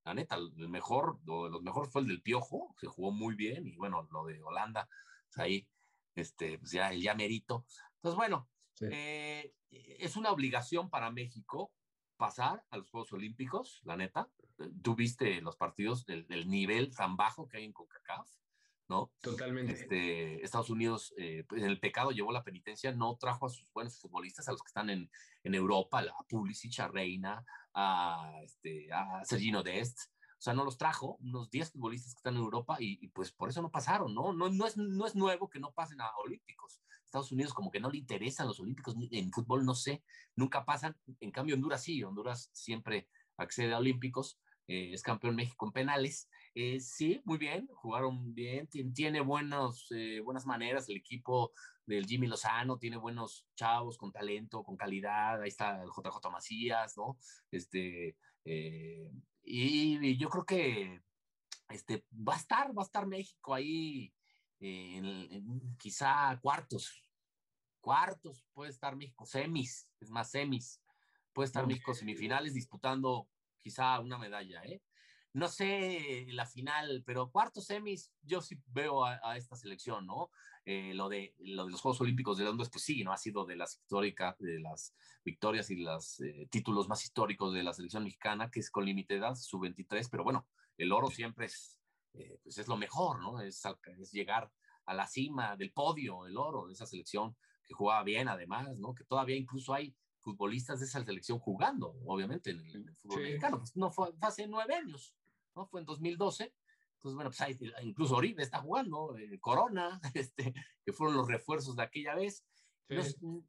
[0.05, 3.35] La neta, el mejor, lo de los mejores fue el del Piojo, se jugó muy
[3.35, 4.87] bien, y bueno, lo de Holanda,
[5.27, 5.67] pues ahí
[6.15, 7.65] este, pues ya, ya merito.
[7.95, 8.49] Entonces, bueno,
[8.81, 11.71] eh, es una obligación para México
[12.17, 14.29] pasar a los Juegos Olímpicos, la neta.
[14.81, 18.29] Tú viste los partidos del, nivel tan bajo que hay en CONCACAF,
[18.87, 19.11] ¿no?
[19.21, 19.73] Totalmente.
[19.73, 23.69] Este, Estados Unidos, eh, pues, en el pecado llevó la penitencia, no trajo a sus
[23.73, 25.09] buenos futbolistas, a los que están en,
[25.43, 30.09] en Europa, a Pulisic, a Reina, a, este, a Sergino Dest,
[30.45, 33.63] sea, no los trajo, unos 10 futbolistas que están en Europa y, pues por eso
[33.63, 34.31] no pasaron, ¿no?
[34.31, 36.81] No, es, no es nuevo que no pasen a Olímpicos.
[37.03, 40.03] Estados Unidos como que no le interesan los Olímpicos, en fútbol no sé,
[40.35, 40.95] nunca pasan.
[41.19, 46.29] En cambio, Honduras sí, Honduras siempre accede a Olímpicos, eh, es campeón México en penales.
[46.53, 51.53] Eh, sí, muy bien, jugaron bien, tiene buenos, eh, buenas maneras el equipo
[51.87, 56.97] del Jimmy Lozano, tiene buenos chavos con talento, con calidad, ahí está el JJ Macías,
[56.97, 57.17] ¿no?
[57.49, 58.15] Este,
[59.45, 61.01] y, yo creo que
[61.69, 64.13] este, va a estar, va a estar México ahí
[64.59, 67.03] en, quizá cuartos,
[67.79, 70.81] cuartos, puede estar México, semis, es más semis,
[71.33, 73.29] puede estar México semifinales disputando
[73.61, 74.81] quizá una medalla, ¿eh?
[75.33, 80.29] No sé la final, pero cuartos semis, yo sí veo a, esta selección, ¿no?
[80.67, 83.11] Eh, lo, de, lo de los Juegos Olímpicos de Londres, pues sí, ¿no?
[83.11, 87.61] Ha sido de las históricas, de las victorias y los eh, títulos más históricos de
[87.61, 90.47] la selección mexicana, que es con límite de edad, su 23, pero bueno,
[90.77, 91.77] el oro siempre es,
[92.13, 93.41] eh, pues es lo mejor, ¿no?
[93.41, 93.61] Es,
[93.99, 94.51] es, llegar
[94.85, 98.95] a la cima del podio, el oro de esa selección que jugaba bien además, ¿no?
[98.95, 103.59] Que todavía incluso hay futbolistas de esa selección jugando, obviamente, en el, fútbol mexicano.
[103.59, 105.15] Pues no fue, hace nueve años,
[105.55, 105.67] ¿no?
[105.67, 106.51] Fue en 2012.
[107.05, 111.75] Entonces, bueno, pues hay, incluso Oribe está jugando, eh, Corona, este, que fueron los refuerzos
[111.75, 112.43] de aquella vez.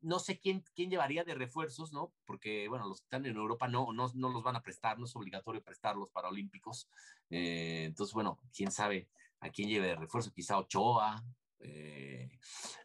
[0.03, 2.13] No, sé quién, quién llevaría de refuerzos, ¿no?
[2.27, 5.07] Porque, bueno, los que están en Europa no, no, no los van a prestar, no
[5.07, 6.91] es obligatorio prestarlos para Olímpicos.
[7.31, 9.09] Eh, entonces, bueno, quién sabe
[9.41, 11.25] a quién lleve de refuerzo, quizá Ochoa,
[11.61, 12.39] eh,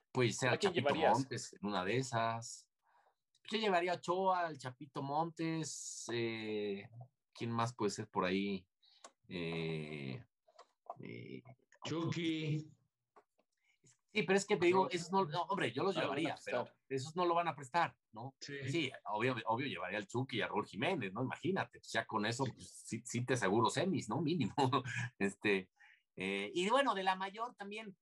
[0.09, 2.65] puede ser Chapito Montes en una de esas.
[3.49, 6.87] Yo llevaría a Ochoa, al Chapito Montes, eh,
[7.33, 8.65] ¿quién más puede ser por ahí?
[11.85, 12.71] Chucky.
[14.13, 17.25] Sí, pero es que te digo, esos no, hombre, yo los llevaría, pero esos no
[17.25, 18.35] lo van a prestar, ¿no?
[18.39, 21.23] Sí, obvio, obvio llevaría al Chucky y a Raúl Jiménez, ¿no?
[21.23, 24.19] Imagínate, ya con eso, pues, sí, te aseguro semis, ¿no?
[24.19, 24.53] Mínimo.
[25.19, 25.69] este,
[26.17, 27.95] eh, y bueno, de la mayor también,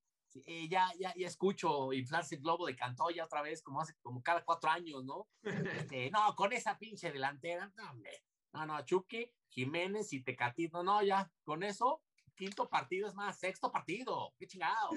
[0.46, 4.20] eh, ya, ya, ya escucho inflarse el globo de Cantoya otra vez, como hace, como
[4.20, 5.28] cada cuatro años, ¿no?
[5.44, 8.24] Este, no, con esa pinche delantera, no, hombre.
[8.52, 12.02] No, no, Chucky, Jiménez y Tecatito, no, ya, con eso
[12.40, 14.90] quinto partido, es más, sexto partido, qué chingado.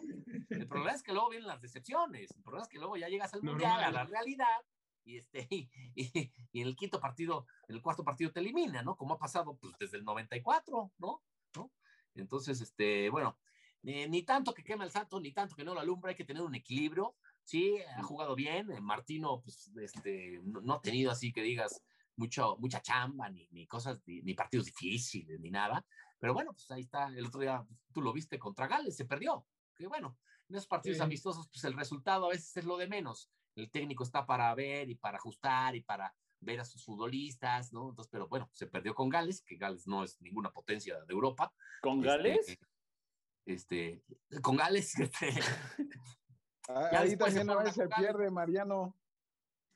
[0.49, 3.33] El problema es que luego vienen las decepciones, el problema es que luego ya llegas
[3.33, 4.61] al mundial, a la realidad,
[5.03, 5.45] y, este,
[5.95, 8.95] y, en el quinto partido, el cuarto partido te elimina, ¿no?
[8.95, 11.21] Como ha pasado pues, desde el 94, ¿no?
[11.57, 11.69] ¿no?
[12.15, 13.37] Entonces, este, bueno,
[13.81, 16.43] ni tanto que quema el santo, ni tanto que no lo alumbra, hay que tener
[16.43, 17.17] un equilibrio.
[17.43, 18.69] Sí, ha jugado bien.
[18.81, 21.83] Martino, pues, este, no, ha tenido así que digas
[22.15, 25.85] mucho, mucha chamba, ni, ni cosas, ni, ni, partidos difíciles, ni nada.
[26.24, 29.03] Pero bueno, pues ahí está, el otro día pues, tú lo viste contra Gales, se
[29.03, 29.45] perdió.
[29.76, 30.17] Que bueno,
[30.47, 33.30] en esos partidos amistosos, pues el resultado a veces es lo de menos.
[33.55, 37.89] El técnico está para ver y para ajustar y para ver a sus futbolistas, ¿no?
[37.89, 41.53] Entonces, pero bueno, se perdió con Gales, que Gales no es ninguna potencia de Europa.
[41.82, 42.59] ¿Con este, Gales?
[43.45, 44.03] Este,
[44.41, 44.93] con Gales.
[45.01, 45.30] Este,
[46.69, 48.95] ah, ahí también a veces se pierde, Mariano.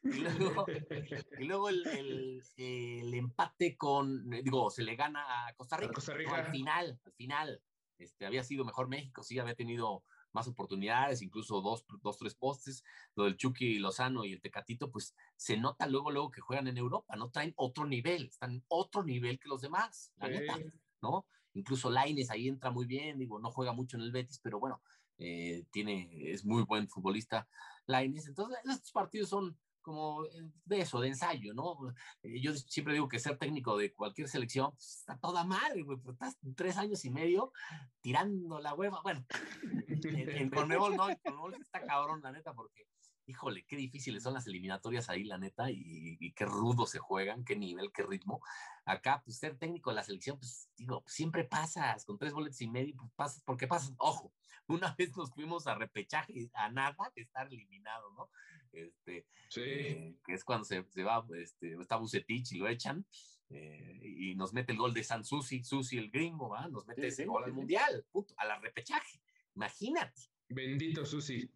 [1.39, 5.93] Y luego, el, el, empate con, digo, se le gana a Costa Rica.
[5.93, 6.35] Costa Rica.
[6.35, 7.61] al final, al final.
[7.97, 10.03] Este, había sido mejor México, sí, había tenido
[10.33, 12.83] más oportunidades, incluso dos, dos, tres postes,
[13.15, 16.77] lo del Chucky Lozano y el Tecatito, pues se nota luego, luego que juegan en
[16.77, 17.31] Europa, ¿no?
[17.31, 20.59] Traen otro nivel, están en otro nivel que los demás, la neta,
[21.01, 21.25] ¿no?
[21.53, 24.79] Incluso Laines ahí entra muy bien, digo, no juega mucho en el Betis, pero bueno,
[25.17, 27.47] eh, tiene, es muy buen futbolista
[27.87, 28.27] Laines.
[28.27, 29.57] Entonces, estos partidos son
[29.87, 30.29] como eh,
[30.65, 31.77] de eso, de ensayo, ¿no?
[32.21, 35.97] Eh, yo siempre digo que ser técnico de cualquier selección pues, está toda madre, güey,
[35.97, 37.53] pero estás tres años y medio
[38.01, 38.99] tirando la hueva.
[39.01, 39.25] Bueno,
[39.87, 42.85] en, en Conmebol no, en Conmebol está cabrón, la neta, porque
[43.27, 47.55] híjole, qué difíciles son las eliminatorias ahí, la neta, y, qué rudo se juegan, qué
[47.55, 48.41] nivel, qué ritmo.
[48.85, 52.69] Acá, pues ser técnico de la selección, pues digo, siempre pasas con tres boletos y
[52.69, 54.33] medio, pues pasas, porque pasas, ojo,
[54.67, 58.29] una vez nos fuimos a repechaje a nada de estar eliminado, ¿no?
[58.71, 59.61] Este, sí.
[59.61, 63.05] Eh, que es cuando se, se, va, este, está Bucetich y lo echan.
[63.49, 66.67] Eh, y nos mete el gol de San Susi, Susi el gringo, ¿va?
[66.67, 69.21] Nos mete ese gol al mundial, punto, a la repechaje.
[69.55, 70.21] Imagínate.
[70.49, 71.49] Bendito Susi.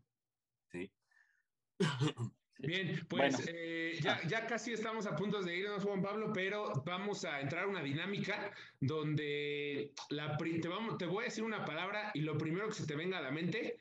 [2.63, 7.25] Bien, pues eh, ya, ya, casi estamos a punto de irnos, Juan Pablo, pero vamos
[7.25, 12.11] a entrar a una dinámica donde la, te, vamos, te voy a decir una palabra
[12.13, 13.79] y lo primero que se te venga a la mente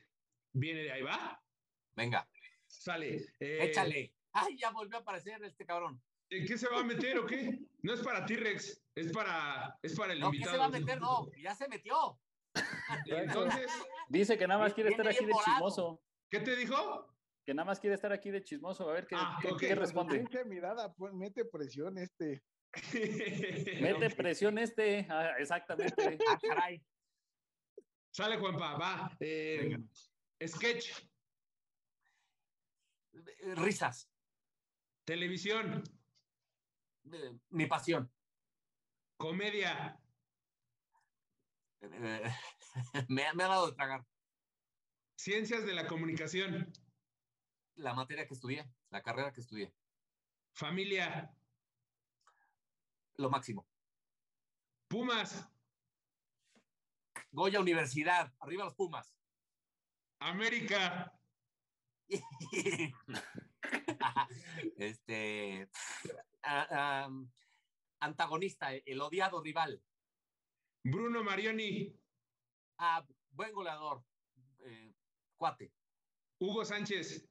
[0.53, 1.43] viene de ahí, ¿va?
[1.95, 2.27] Venga.
[2.67, 3.27] Sale.
[3.39, 4.15] Eh, Échale.
[4.33, 6.01] Ay, ya volvió a aparecer este cabrón.
[6.31, 7.59] ¿En qué se va a meter o qué?
[7.83, 10.53] No es para T-Rex, es para, es para el no, invitado.
[10.53, 11.01] ¿Qué se va a meter?
[11.01, 12.19] No, ya se metió.
[13.05, 13.71] Entonces.
[14.09, 16.01] Dice que nada más quiere estar aquí de chismoso.
[16.31, 17.10] ¿Qué te dijo?
[17.45, 20.24] Que nada más quiere estar aquí de chismoso, a ver qué, ah, qué, qué responde.
[20.47, 22.43] mirada, pues, mete presión este.
[23.80, 25.95] mete presión este, ah, exactamente.
[26.28, 26.82] Ah, caray.
[28.12, 29.16] Sale, Juanpa, va.
[29.20, 29.78] Eh,
[30.47, 30.93] sketch.
[33.57, 34.11] Risas.
[35.05, 35.82] Televisión.
[37.12, 38.12] Eh, mi pasión.
[39.16, 39.99] Comedia.
[41.80, 42.22] Eh,
[43.09, 44.05] me, me ha dado de tragar.
[45.16, 46.72] Ciencias de la comunicación
[47.77, 49.73] la materia que estudié, la carrera que estudié.
[50.53, 51.35] Familia.
[53.16, 53.66] Lo máximo.
[54.89, 55.49] Pumas.
[57.33, 58.33] Goya Universidad.
[58.41, 59.14] Arriba los Pumas.
[60.18, 61.12] América.
[64.77, 65.71] este.
[68.01, 69.83] antagonista, el odiado rival.
[70.83, 71.97] Bruno Marioni.
[72.79, 74.05] Ah, buen goleador.
[74.64, 74.95] Eh,
[75.37, 75.73] cuate.
[76.39, 77.30] Hugo Sánchez.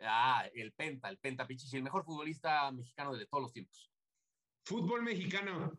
[0.00, 3.90] Ah, el Penta, el Penta Pichichi, el mejor futbolista mexicano de todos los tiempos.
[4.64, 5.72] Fútbol mexicano.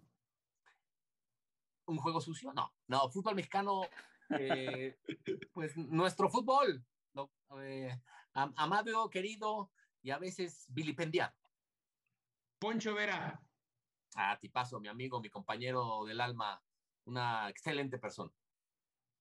[1.85, 2.53] ¿Un juego sucio?
[2.53, 3.81] No, no, fútbol mexicano,
[4.37, 4.97] eh,
[5.53, 6.85] pues nuestro fútbol,
[7.61, 7.99] eh,
[8.33, 11.33] amado, querido y a veces vilipendiado.
[12.59, 13.41] Poncho Vera.
[14.15, 16.61] Ah, tipazo, mi amigo, mi compañero del alma,
[17.05, 18.31] una excelente persona.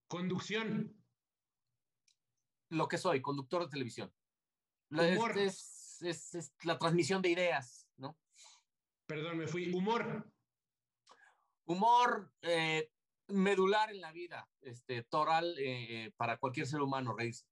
[0.09, 0.95] Conducción.
[2.71, 4.13] Lo que soy, conductor de televisión.
[4.91, 8.17] Es, es, la transmisión de ideas, ¿no?
[9.07, 9.73] Perdón, me fui.
[9.73, 10.31] Humor.
[11.67, 12.91] Humor eh,
[13.29, 17.47] medular en la vida, este, toral eh, para cualquier ser humano, Reis.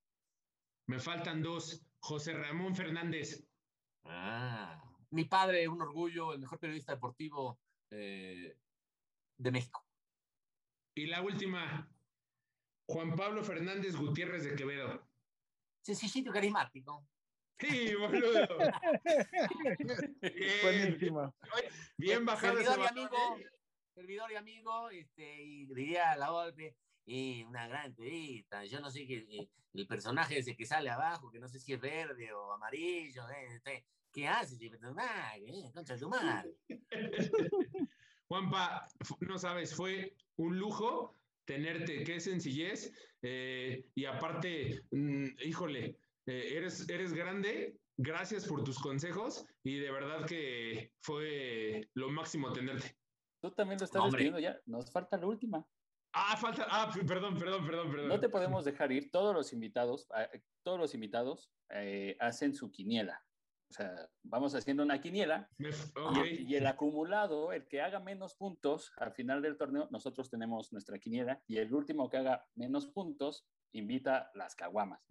[0.86, 1.82] Me faltan dos.
[1.98, 3.44] José Ramón Fernández.
[4.04, 4.80] Ah,
[5.10, 7.58] mi padre, un orgullo, el mejor periodista deportivo
[7.90, 8.56] eh,
[9.36, 9.84] de México.
[10.94, 11.90] Y la última,
[12.86, 15.06] Juan Pablo Fernández Gutiérrez de Quevedo.
[15.82, 17.06] Sencillito, carismático.
[17.58, 18.46] Sí, boludo.
[20.62, 21.34] Buenísimo.
[21.96, 22.58] Bien bajado.
[22.58, 23.38] Servidor y amigo,
[23.94, 26.76] servidor y amigo, este, y diría la golpe,
[27.06, 28.64] y una gran entrevista.
[28.64, 31.80] Yo no sé qué, el personaje ese que sale abajo, que no sé si es
[31.80, 35.44] verde o amarillo, eh, este, ¿qué hace ese personaje?
[35.46, 36.54] Eh, concha tu madre.
[38.28, 38.86] Juanpa,
[39.20, 42.92] no sabes, fue un lujo tenerte, qué sencillez,
[43.22, 45.96] eh, y aparte, mm, híjole,
[46.26, 52.52] eh, eres, eres grande, gracias por tus consejos y de verdad que fue lo máximo
[52.52, 52.96] tenerte.
[53.40, 55.64] Tú también lo estás no, ya, nos falta la última.
[56.12, 58.08] Ah, falta, ah, perdón, perdón, perdón, perdón.
[58.08, 62.72] No te podemos dejar ir, todos los invitados, eh, todos los invitados eh, hacen su
[62.72, 63.22] quiniela.
[63.70, 69.12] O sea, vamos haciendo una quiniela y, el, acumulado, el que haga menos puntos al
[69.12, 74.30] final del torneo, nosotros tenemos nuestra quiniela y el último que haga menos puntos invita
[74.34, 75.04] las caguamas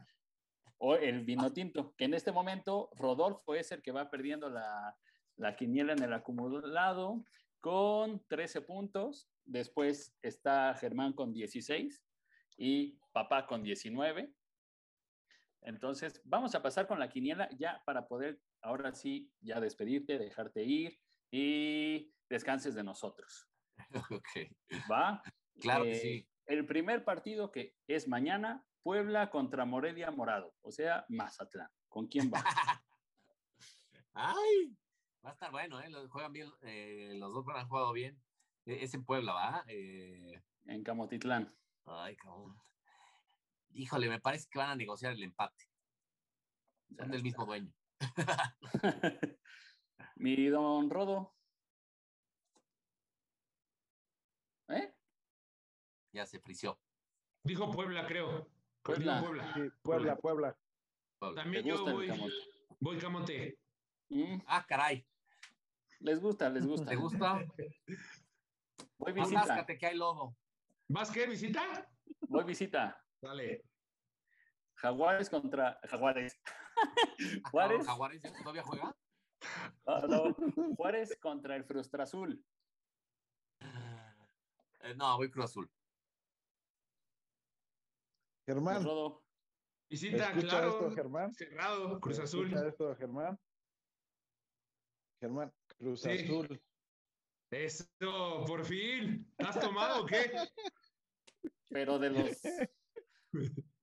[0.78, 4.98] o el vino tinto, que en este momento Rodolfo es el que va perdiendo la,
[5.38, 7.24] la quiniela en el acumulado
[7.60, 9.30] con 13 puntos.
[9.44, 12.04] Después está Germán con 16
[12.58, 14.34] y papá con 19.
[15.62, 20.64] Entonces, vamos a pasar con la quiniela ya para poder, ahora sí, ya despedirte, dejarte
[20.64, 21.00] ir
[21.32, 23.50] y descanses de nosotros.
[24.12, 24.28] Ok.
[24.92, 25.22] ¿Va?
[25.60, 26.30] Claro que eh, sí.
[26.46, 31.72] el primer partido que es mañana, Puebla contra Morelia Morado, o sea, Mazatlán.
[31.90, 32.44] ¿Con quién va?
[34.14, 34.78] Ay,
[35.26, 35.90] va a estar bueno, ¿eh?
[35.90, 38.24] Los, juegan bien, eh, los dos han jugado bien.
[38.64, 39.64] E- Es en Puebla, ¿va?
[39.68, 41.52] Eh, en Camotitlán.
[41.86, 42.62] ay, cabrón.
[43.72, 45.66] Híjole, me parece que van a negociar el empate.
[46.96, 47.74] Son del mismo dueño.
[50.18, 51.34] Mi don Rodo.
[54.68, 54.94] ¿Eh?
[56.14, 56.80] Ya se frició.
[57.42, 58.55] Dijo Puebla, creo.
[58.86, 59.14] Puebla.
[59.16, 59.54] Dijo Puebla.
[59.54, 60.58] Sí, Puebla, Puebla.
[61.20, 61.36] Puebla.
[61.36, 62.34] ¿Te También yo voy, camote?
[62.80, 63.60] voy camote.
[64.10, 65.08] Mm, Ah, caray.
[66.00, 66.90] les gusta, les gusta.
[66.92, 67.44] ¿Te gusta?
[69.00, 69.42] Voy visita.
[69.42, 70.00] Atáscate que hay.
[70.88, 71.90] ¿Vas qué, visita?
[72.28, 73.04] Voy visita.
[73.22, 73.64] Dale.
[74.76, 76.40] Jaguares contra Jaguares.
[77.52, 77.88] Juárez.
[77.88, 78.96] ¿Jaguares todavía juega?
[79.88, 80.36] Ah, no.
[80.76, 82.46] Juárez contra el Frustra Azul.
[84.82, 85.72] Eh, no, voy Cruz Azul.
[88.46, 89.24] Germán, Rodo.
[89.90, 90.70] Visita, ¿escucha claro.
[90.70, 91.34] esto, Germán?
[91.34, 92.48] Cerrado, Cruz Azul.
[92.48, 93.40] ¿Escucha esto, Germán?
[95.20, 96.10] Germán, Cruz Sí.
[96.10, 96.62] Azul.
[97.52, 99.34] Eso, por fin.
[99.38, 100.32] ¿Te has tomado o qué?
[101.70, 102.42] Pero de los.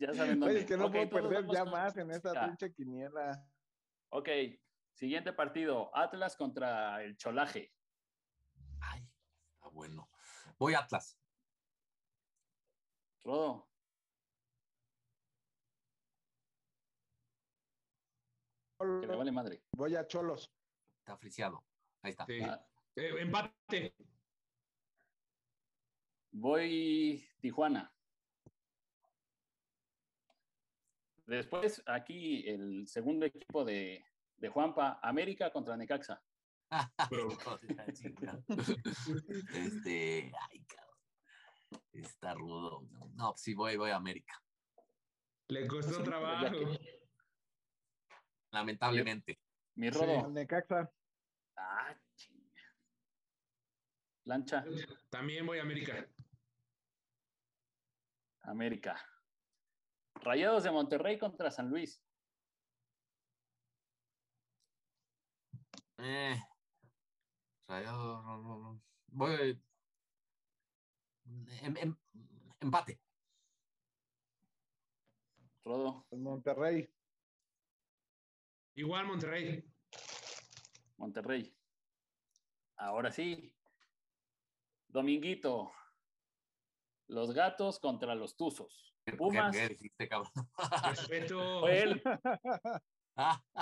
[0.00, 0.54] Ya saben dónde.
[0.56, 2.46] Oye, es que no Ok, puedo perder ya con- más en esta Ya.
[2.46, 3.48] pinche quiniela.
[4.10, 4.28] Ok,
[4.92, 5.96] siguiente partido.
[5.96, 7.72] Atlas contra el Cholaje.
[8.80, 9.08] Ay,
[9.54, 10.10] está bueno.
[10.58, 11.16] Voy Atlas.
[13.24, 13.66] Rodo.
[18.78, 19.62] Que le vale madre.
[19.72, 20.52] Voy a Cholos.
[21.00, 21.64] Está friciado.
[22.02, 22.26] Ahí está.
[22.26, 22.40] Sí.
[22.42, 22.64] Ah,
[22.96, 23.94] Eh, empate.
[26.32, 27.90] voy Tijuana.
[31.26, 34.04] Después, aquí el segundo equipo de,
[34.36, 36.22] de Juanpa, América contra Necaxa.
[37.10, 37.28] Pero-
[39.54, 40.66] este, ay.
[41.94, 42.82] Está rudo.
[43.14, 44.34] No, pues sí, voy, voy a América.
[45.48, 46.56] Le costó trabajo.
[48.50, 49.40] Lamentablemente.
[49.76, 49.98] Mi Sí.
[49.98, 50.30] Rodo.
[50.30, 50.92] Necaxa.
[51.56, 52.62] Ah, chinga.
[54.24, 54.64] Lancha,
[55.10, 56.08] También voy a América.
[58.42, 58.96] América.
[60.16, 62.02] Rayados de Monterrey contra San Luis.
[65.98, 66.36] Eh,
[67.68, 68.82] Rayado, no, no, no.
[69.08, 69.63] Voy.
[71.62, 71.96] Em- em-
[72.60, 73.00] empate.
[75.64, 76.92] Rodo, Monterrey.
[78.74, 79.64] Igual Monterrey.
[80.98, 81.56] Monterrey.
[82.76, 83.54] Ahora sí.
[84.88, 85.72] Dominguito.
[87.08, 88.94] Los gatos contra los tuzos.
[89.04, 89.54] ¿Qué- Pumas.
[89.54, 90.30] qué dijiste, cabrón?
[90.88, 91.60] Respeto.
[91.60, 92.02] Fue él.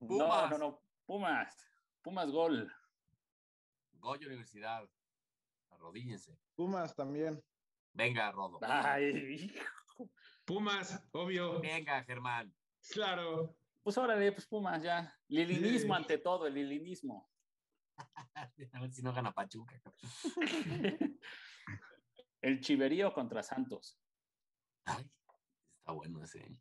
[0.00, 0.50] No, Pumas.
[0.50, 0.82] no, no.
[1.06, 1.56] Pumas.
[2.02, 2.72] Pumas gol.
[3.94, 4.88] Goya Universidad.
[5.82, 6.38] Arrodíllense.
[6.54, 7.42] Pumas también.
[7.92, 8.60] Venga, Rodo.
[8.62, 9.52] Ay,
[10.44, 11.60] Pumas, obvio.
[11.60, 12.54] Venga, Germán.
[12.90, 13.56] Claro.
[13.82, 15.12] pues órale, pues Pumas ya.
[15.28, 16.00] Lilinismo Sí.
[16.02, 17.28] ante todo, el lilinismo.
[18.72, 19.82] A ver si no gana Pachuca.
[22.40, 23.98] el chiverío contra Santos.
[24.84, 25.10] Ay,
[25.78, 26.56] está bueno ese.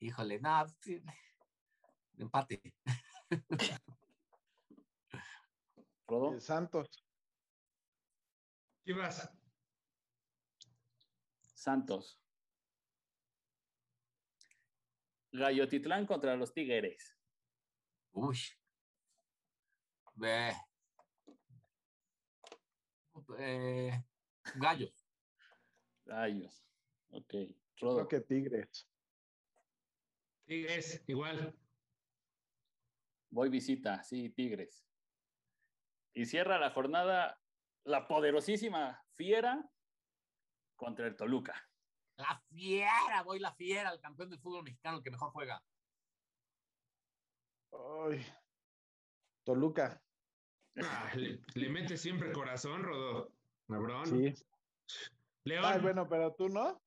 [0.00, 1.02] Híjole, no, sí.
[2.18, 2.62] empate.
[6.06, 6.34] Rodo.
[6.34, 6.40] Eh,
[8.90, 8.90] Santos.
[8.90, 9.30] Chivas.
[11.54, 12.20] Santos.
[15.32, 17.16] Gallotitlán contra los Tigres.
[18.12, 18.38] Uy.
[20.14, 20.52] Ve.
[23.38, 24.04] Eh,
[24.56, 25.06] gallos.
[26.04, 26.64] Gallos.
[27.10, 27.34] Ok.
[27.76, 28.88] Creo que Tigres.
[30.46, 31.56] Tigres, igual.
[33.30, 34.84] Voy visita, sí, Tigres.
[36.12, 37.39] Y cierra la jornada
[37.84, 39.68] la poderosísima Fiera
[40.76, 41.54] contra el Toluca.
[42.16, 45.62] La fiera, voy la fiera, el campeón del fútbol mexicano, el que mejor juega.
[47.72, 48.26] Ay.
[49.44, 50.02] Toluca.
[50.82, 53.34] Ah, le, le mete siempre corazón, Rodó.
[53.68, 54.06] Cabrón.
[54.06, 54.34] Sí.
[55.44, 55.64] León.
[55.64, 56.82] Ay, bueno, pero tú no.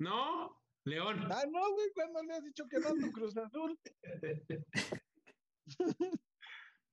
[0.00, 1.30] No, León.
[1.32, 3.78] Ah, no, güey, cuando le has dicho que no tu Cruz Azul.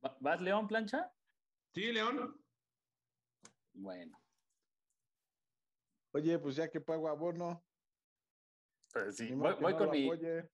[0.03, 1.11] ¿Va- ¿Vas León, plancha?
[1.73, 2.44] Sí, León.
[3.75, 4.17] Bueno,
[6.13, 7.61] Oye, pues ya que pago abono.
[8.93, 9.33] pues sí.
[9.33, 10.49] Voy, que voy no con mi, apoye.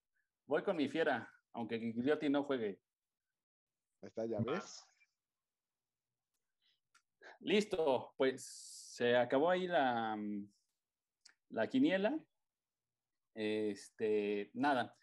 [0.46, 2.80] voy con mi Fiera, aunque Gigliotti no juegue.
[4.02, 4.84] Ahí está, ya ves.
[7.40, 10.52] Listo, pues se acabó ahí la, mm,
[11.50, 12.18] la quiniela.
[13.34, 14.96] Este, nada.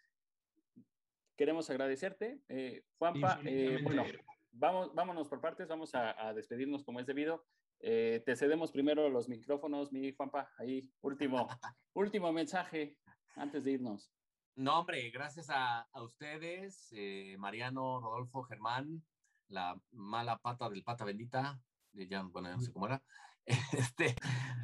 [1.36, 3.40] Queremos agradecerte, eh, Juanpa.
[3.46, 4.04] eh, bueno,
[4.52, 7.46] vamos, vámonos por partes, vamos a, a despedirnos como es debido.
[7.80, 10.50] Eh, te cedemos primero los micrófonos, mi Juanpa.
[10.58, 11.48] Ahí, último,
[11.94, 12.96] último mensaje
[13.36, 14.12] antes de irnos.
[14.56, 19.02] No, hombre, gracias a, a ustedes, eh, Mariano, Rodolfo, Germán,
[19.48, 21.60] la mala pata del pata bendita,
[21.92, 23.02] ya, bueno, no sé cómo era.
[23.72, 24.14] Este,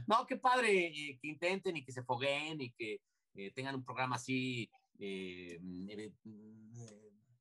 [0.06, 3.00] no, qué padre eh, que intenten y que se fogueen y que
[3.34, 5.58] eh, tengan un programa así, eh,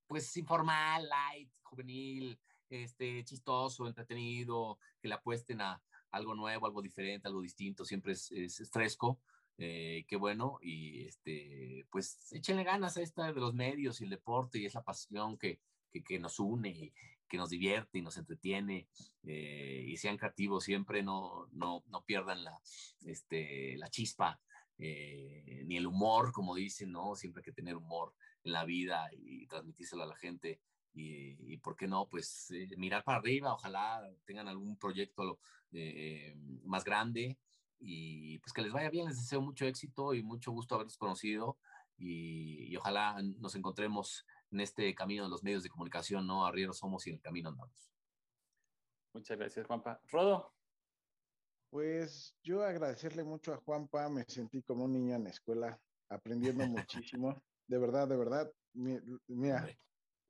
[0.08, 2.40] pues informal, light, juvenil,
[2.70, 8.32] este, chistoso, entretenido, que le apuesten a algo nuevo, algo diferente, algo distinto, siempre es,
[8.32, 9.20] es, fresco.
[9.58, 14.60] qué bueno, y este, pues échenle ganas a esta de los medios y el deporte
[14.60, 15.60] y esa pasión que,
[15.92, 16.94] que, que nos une y,
[17.28, 18.88] que nos divierte y nos entretiene
[19.24, 22.60] eh, y sean creativos siempre, no, no, no pierdan la,
[23.06, 24.40] este, la chispa
[24.78, 27.16] eh, ni el humor, como dicen, ¿no?
[27.16, 28.14] Siempre hay que tener humor
[28.44, 30.60] en la vida y transmitírselo a la gente.
[30.96, 35.40] Y, y por qué no, pues eh, mirar para arriba, ojalá tengan algún proyecto
[36.64, 37.38] más grande
[37.80, 41.58] y pues que les vaya bien, les deseo mucho éxito y mucho gusto haberlos conocido
[41.98, 46.46] y, y ojalá nos encontremos en este camino de los medios de comunicación, ¿no?
[46.46, 47.92] Arrieros somos y en el camino andamos.
[49.14, 50.02] Muchas gracias, Juanpa.
[50.08, 50.54] Rodo.
[51.70, 55.80] Pues yo agradecerle mucho a Juanpa, me sentí como un niño en la escuela,
[56.10, 56.66] aprendiendo
[57.14, 57.42] muchísimo.
[57.68, 58.52] De verdad, de verdad.
[58.74, 59.68] Mira,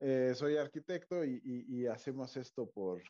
[0.07, 3.01] eh, soy arquitecto y, y, y, hacemos esto por,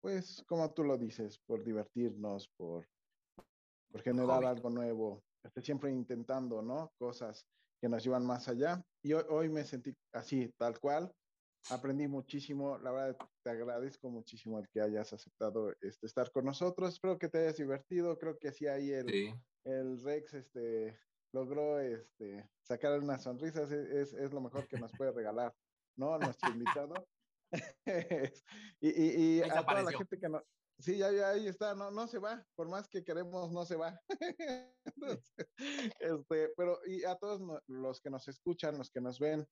[0.00, 2.88] pues, como tú lo dices, por divertirnos, por,
[3.92, 6.90] por generar algo nuevo, este, siempre intentando, ¿no?
[6.98, 7.44] Cosas
[7.78, 8.82] que nos llevan más allá.
[9.02, 11.12] Y hoy, hoy, me sentí así, tal cual.
[11.68, 12.78] Aprendí muchísimo.
[12.78, 16.94] La verdad, te agradezco muchísimo el que hayas aceptado este, estar con nosotros.
[16.94, 18.18] Espero que te hayas divertido.
[18.18, 19.34] Creo que sí, ahí el, sí.
[19.64, 20.98] el Rex este,
[21.32, 23.70] logró este, sacar unas sonrisas.
[23.70, 25.54] Es, es, lo mejor que nos puede regalar,
[26.00, 26.18] ¿no?
[26.18, 26.94] Nuestro invitado.
[28.80, 30.42] y y, y a toda la gente que nos,
[30.80, 33.76] Sí, ya, ya, ahí está, no, no se va, por más que queremos, no se
[33.76, 34.00] va.
[36.00, 39.46] este, pero y a todos los que nos escuchan, los que nos ven,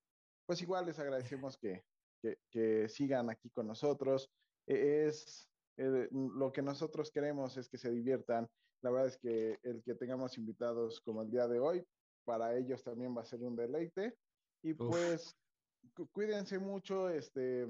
[0.46, 1.84] pues igual les agradecemos que,
[2.22, 4.30] que, que sigan aquí con nosotros.
[4.66, 8.48] E, es eh, lo que nosotros queremos es que se diviertan.
[8.82, 11.86] La verdad es que el que tengamos invitados como el día de hoy,
[12.24, 14.16] para ellos también va a ser un deleite.
[14.62, 15.32] Y pues Uf.
[16.12, 17.66] Cuídense mucho, este,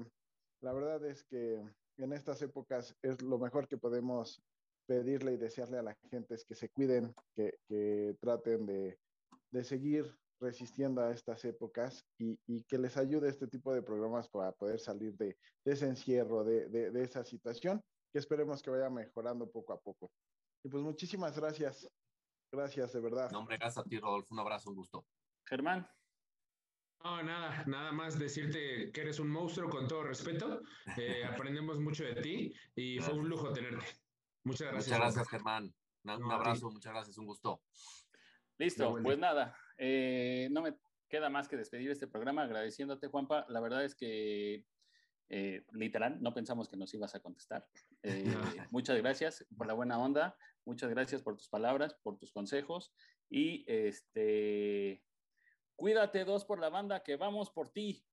[0.61, 1.63] la verdad es que
[1.97, 4.41] en estas épocas es lo mejor que podemos
[4.87, 8.99] pedirle y desearle a la gente es que se cuiden, que, que traten de,
[9.51, 14.27] de, seguir resistiendo a estas épocas y, y, que les ayude este tipo de programas
[14.29, 18.89] para poder salir de, de ese encierro, de, de, esa situación, que esperemos que vaya
[18.89, 20.11] mejorando poco a poco.
[20.63, 21.87] Y pues muchísimas gracias.
[22.51, 23.29] Gracias, de verdad.
[23.31, 24.33] No, hombre, gracias a ti, Rodolfo.
[24.33, 25.05] Un abrazo, un gusto.
[25.45, 25.87] Germán.
[27.03, 30.61] No, nada, nada más decirte que eres un monstruo con todo respeto.
[30.97, 33.13] Eh, aprendemos mucho de ti y gracias.
[33.13, 33.85] fue un lujo tenerte.
[34.43, 34.87] Muchas gracias.
[34.87, 35.73] Muchas gracias, Germán.
[36.03, 37.61] Un, no, abrazo, muchas gracias, un gusto.
[38.57, 40.75] Listo, pues nada, eh, no me
[41.07, 43.45] queda más que despedir este programa agradeciéndote, Juanpa.
[43.49, 44.65] La verdad es que
[45.29, 47.65] eh, literal, no pensamos que nos ibas a contestar.
[48.03, 48.23] Eh,
[48.71, 52.93] muchas gracias por la buena onda, muchas gracias por tus palabras, por tus consejos
[53.29, 55.03] y este
[55.79, 58.05] cuídate dos por la banda, que vamos por ti.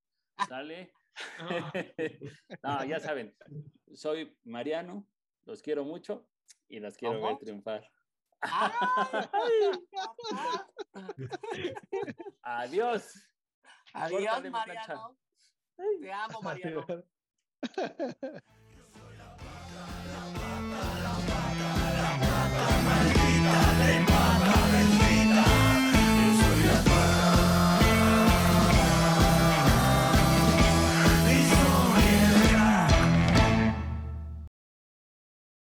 [0.49, 0.93] ¿Sale?
[2.63, 3.37] no, ya saben,
[3.93, 5.07] soy Mariano,
[5.45, 6.29] los quiero mucho
[6.69, 7.91] y las quiero ver triunfar.
[12.43, 13.29] Adiós.
[13.95, 15.19] Adiós, Mariano.
[16.01, 16.87] Te amo, Mariano.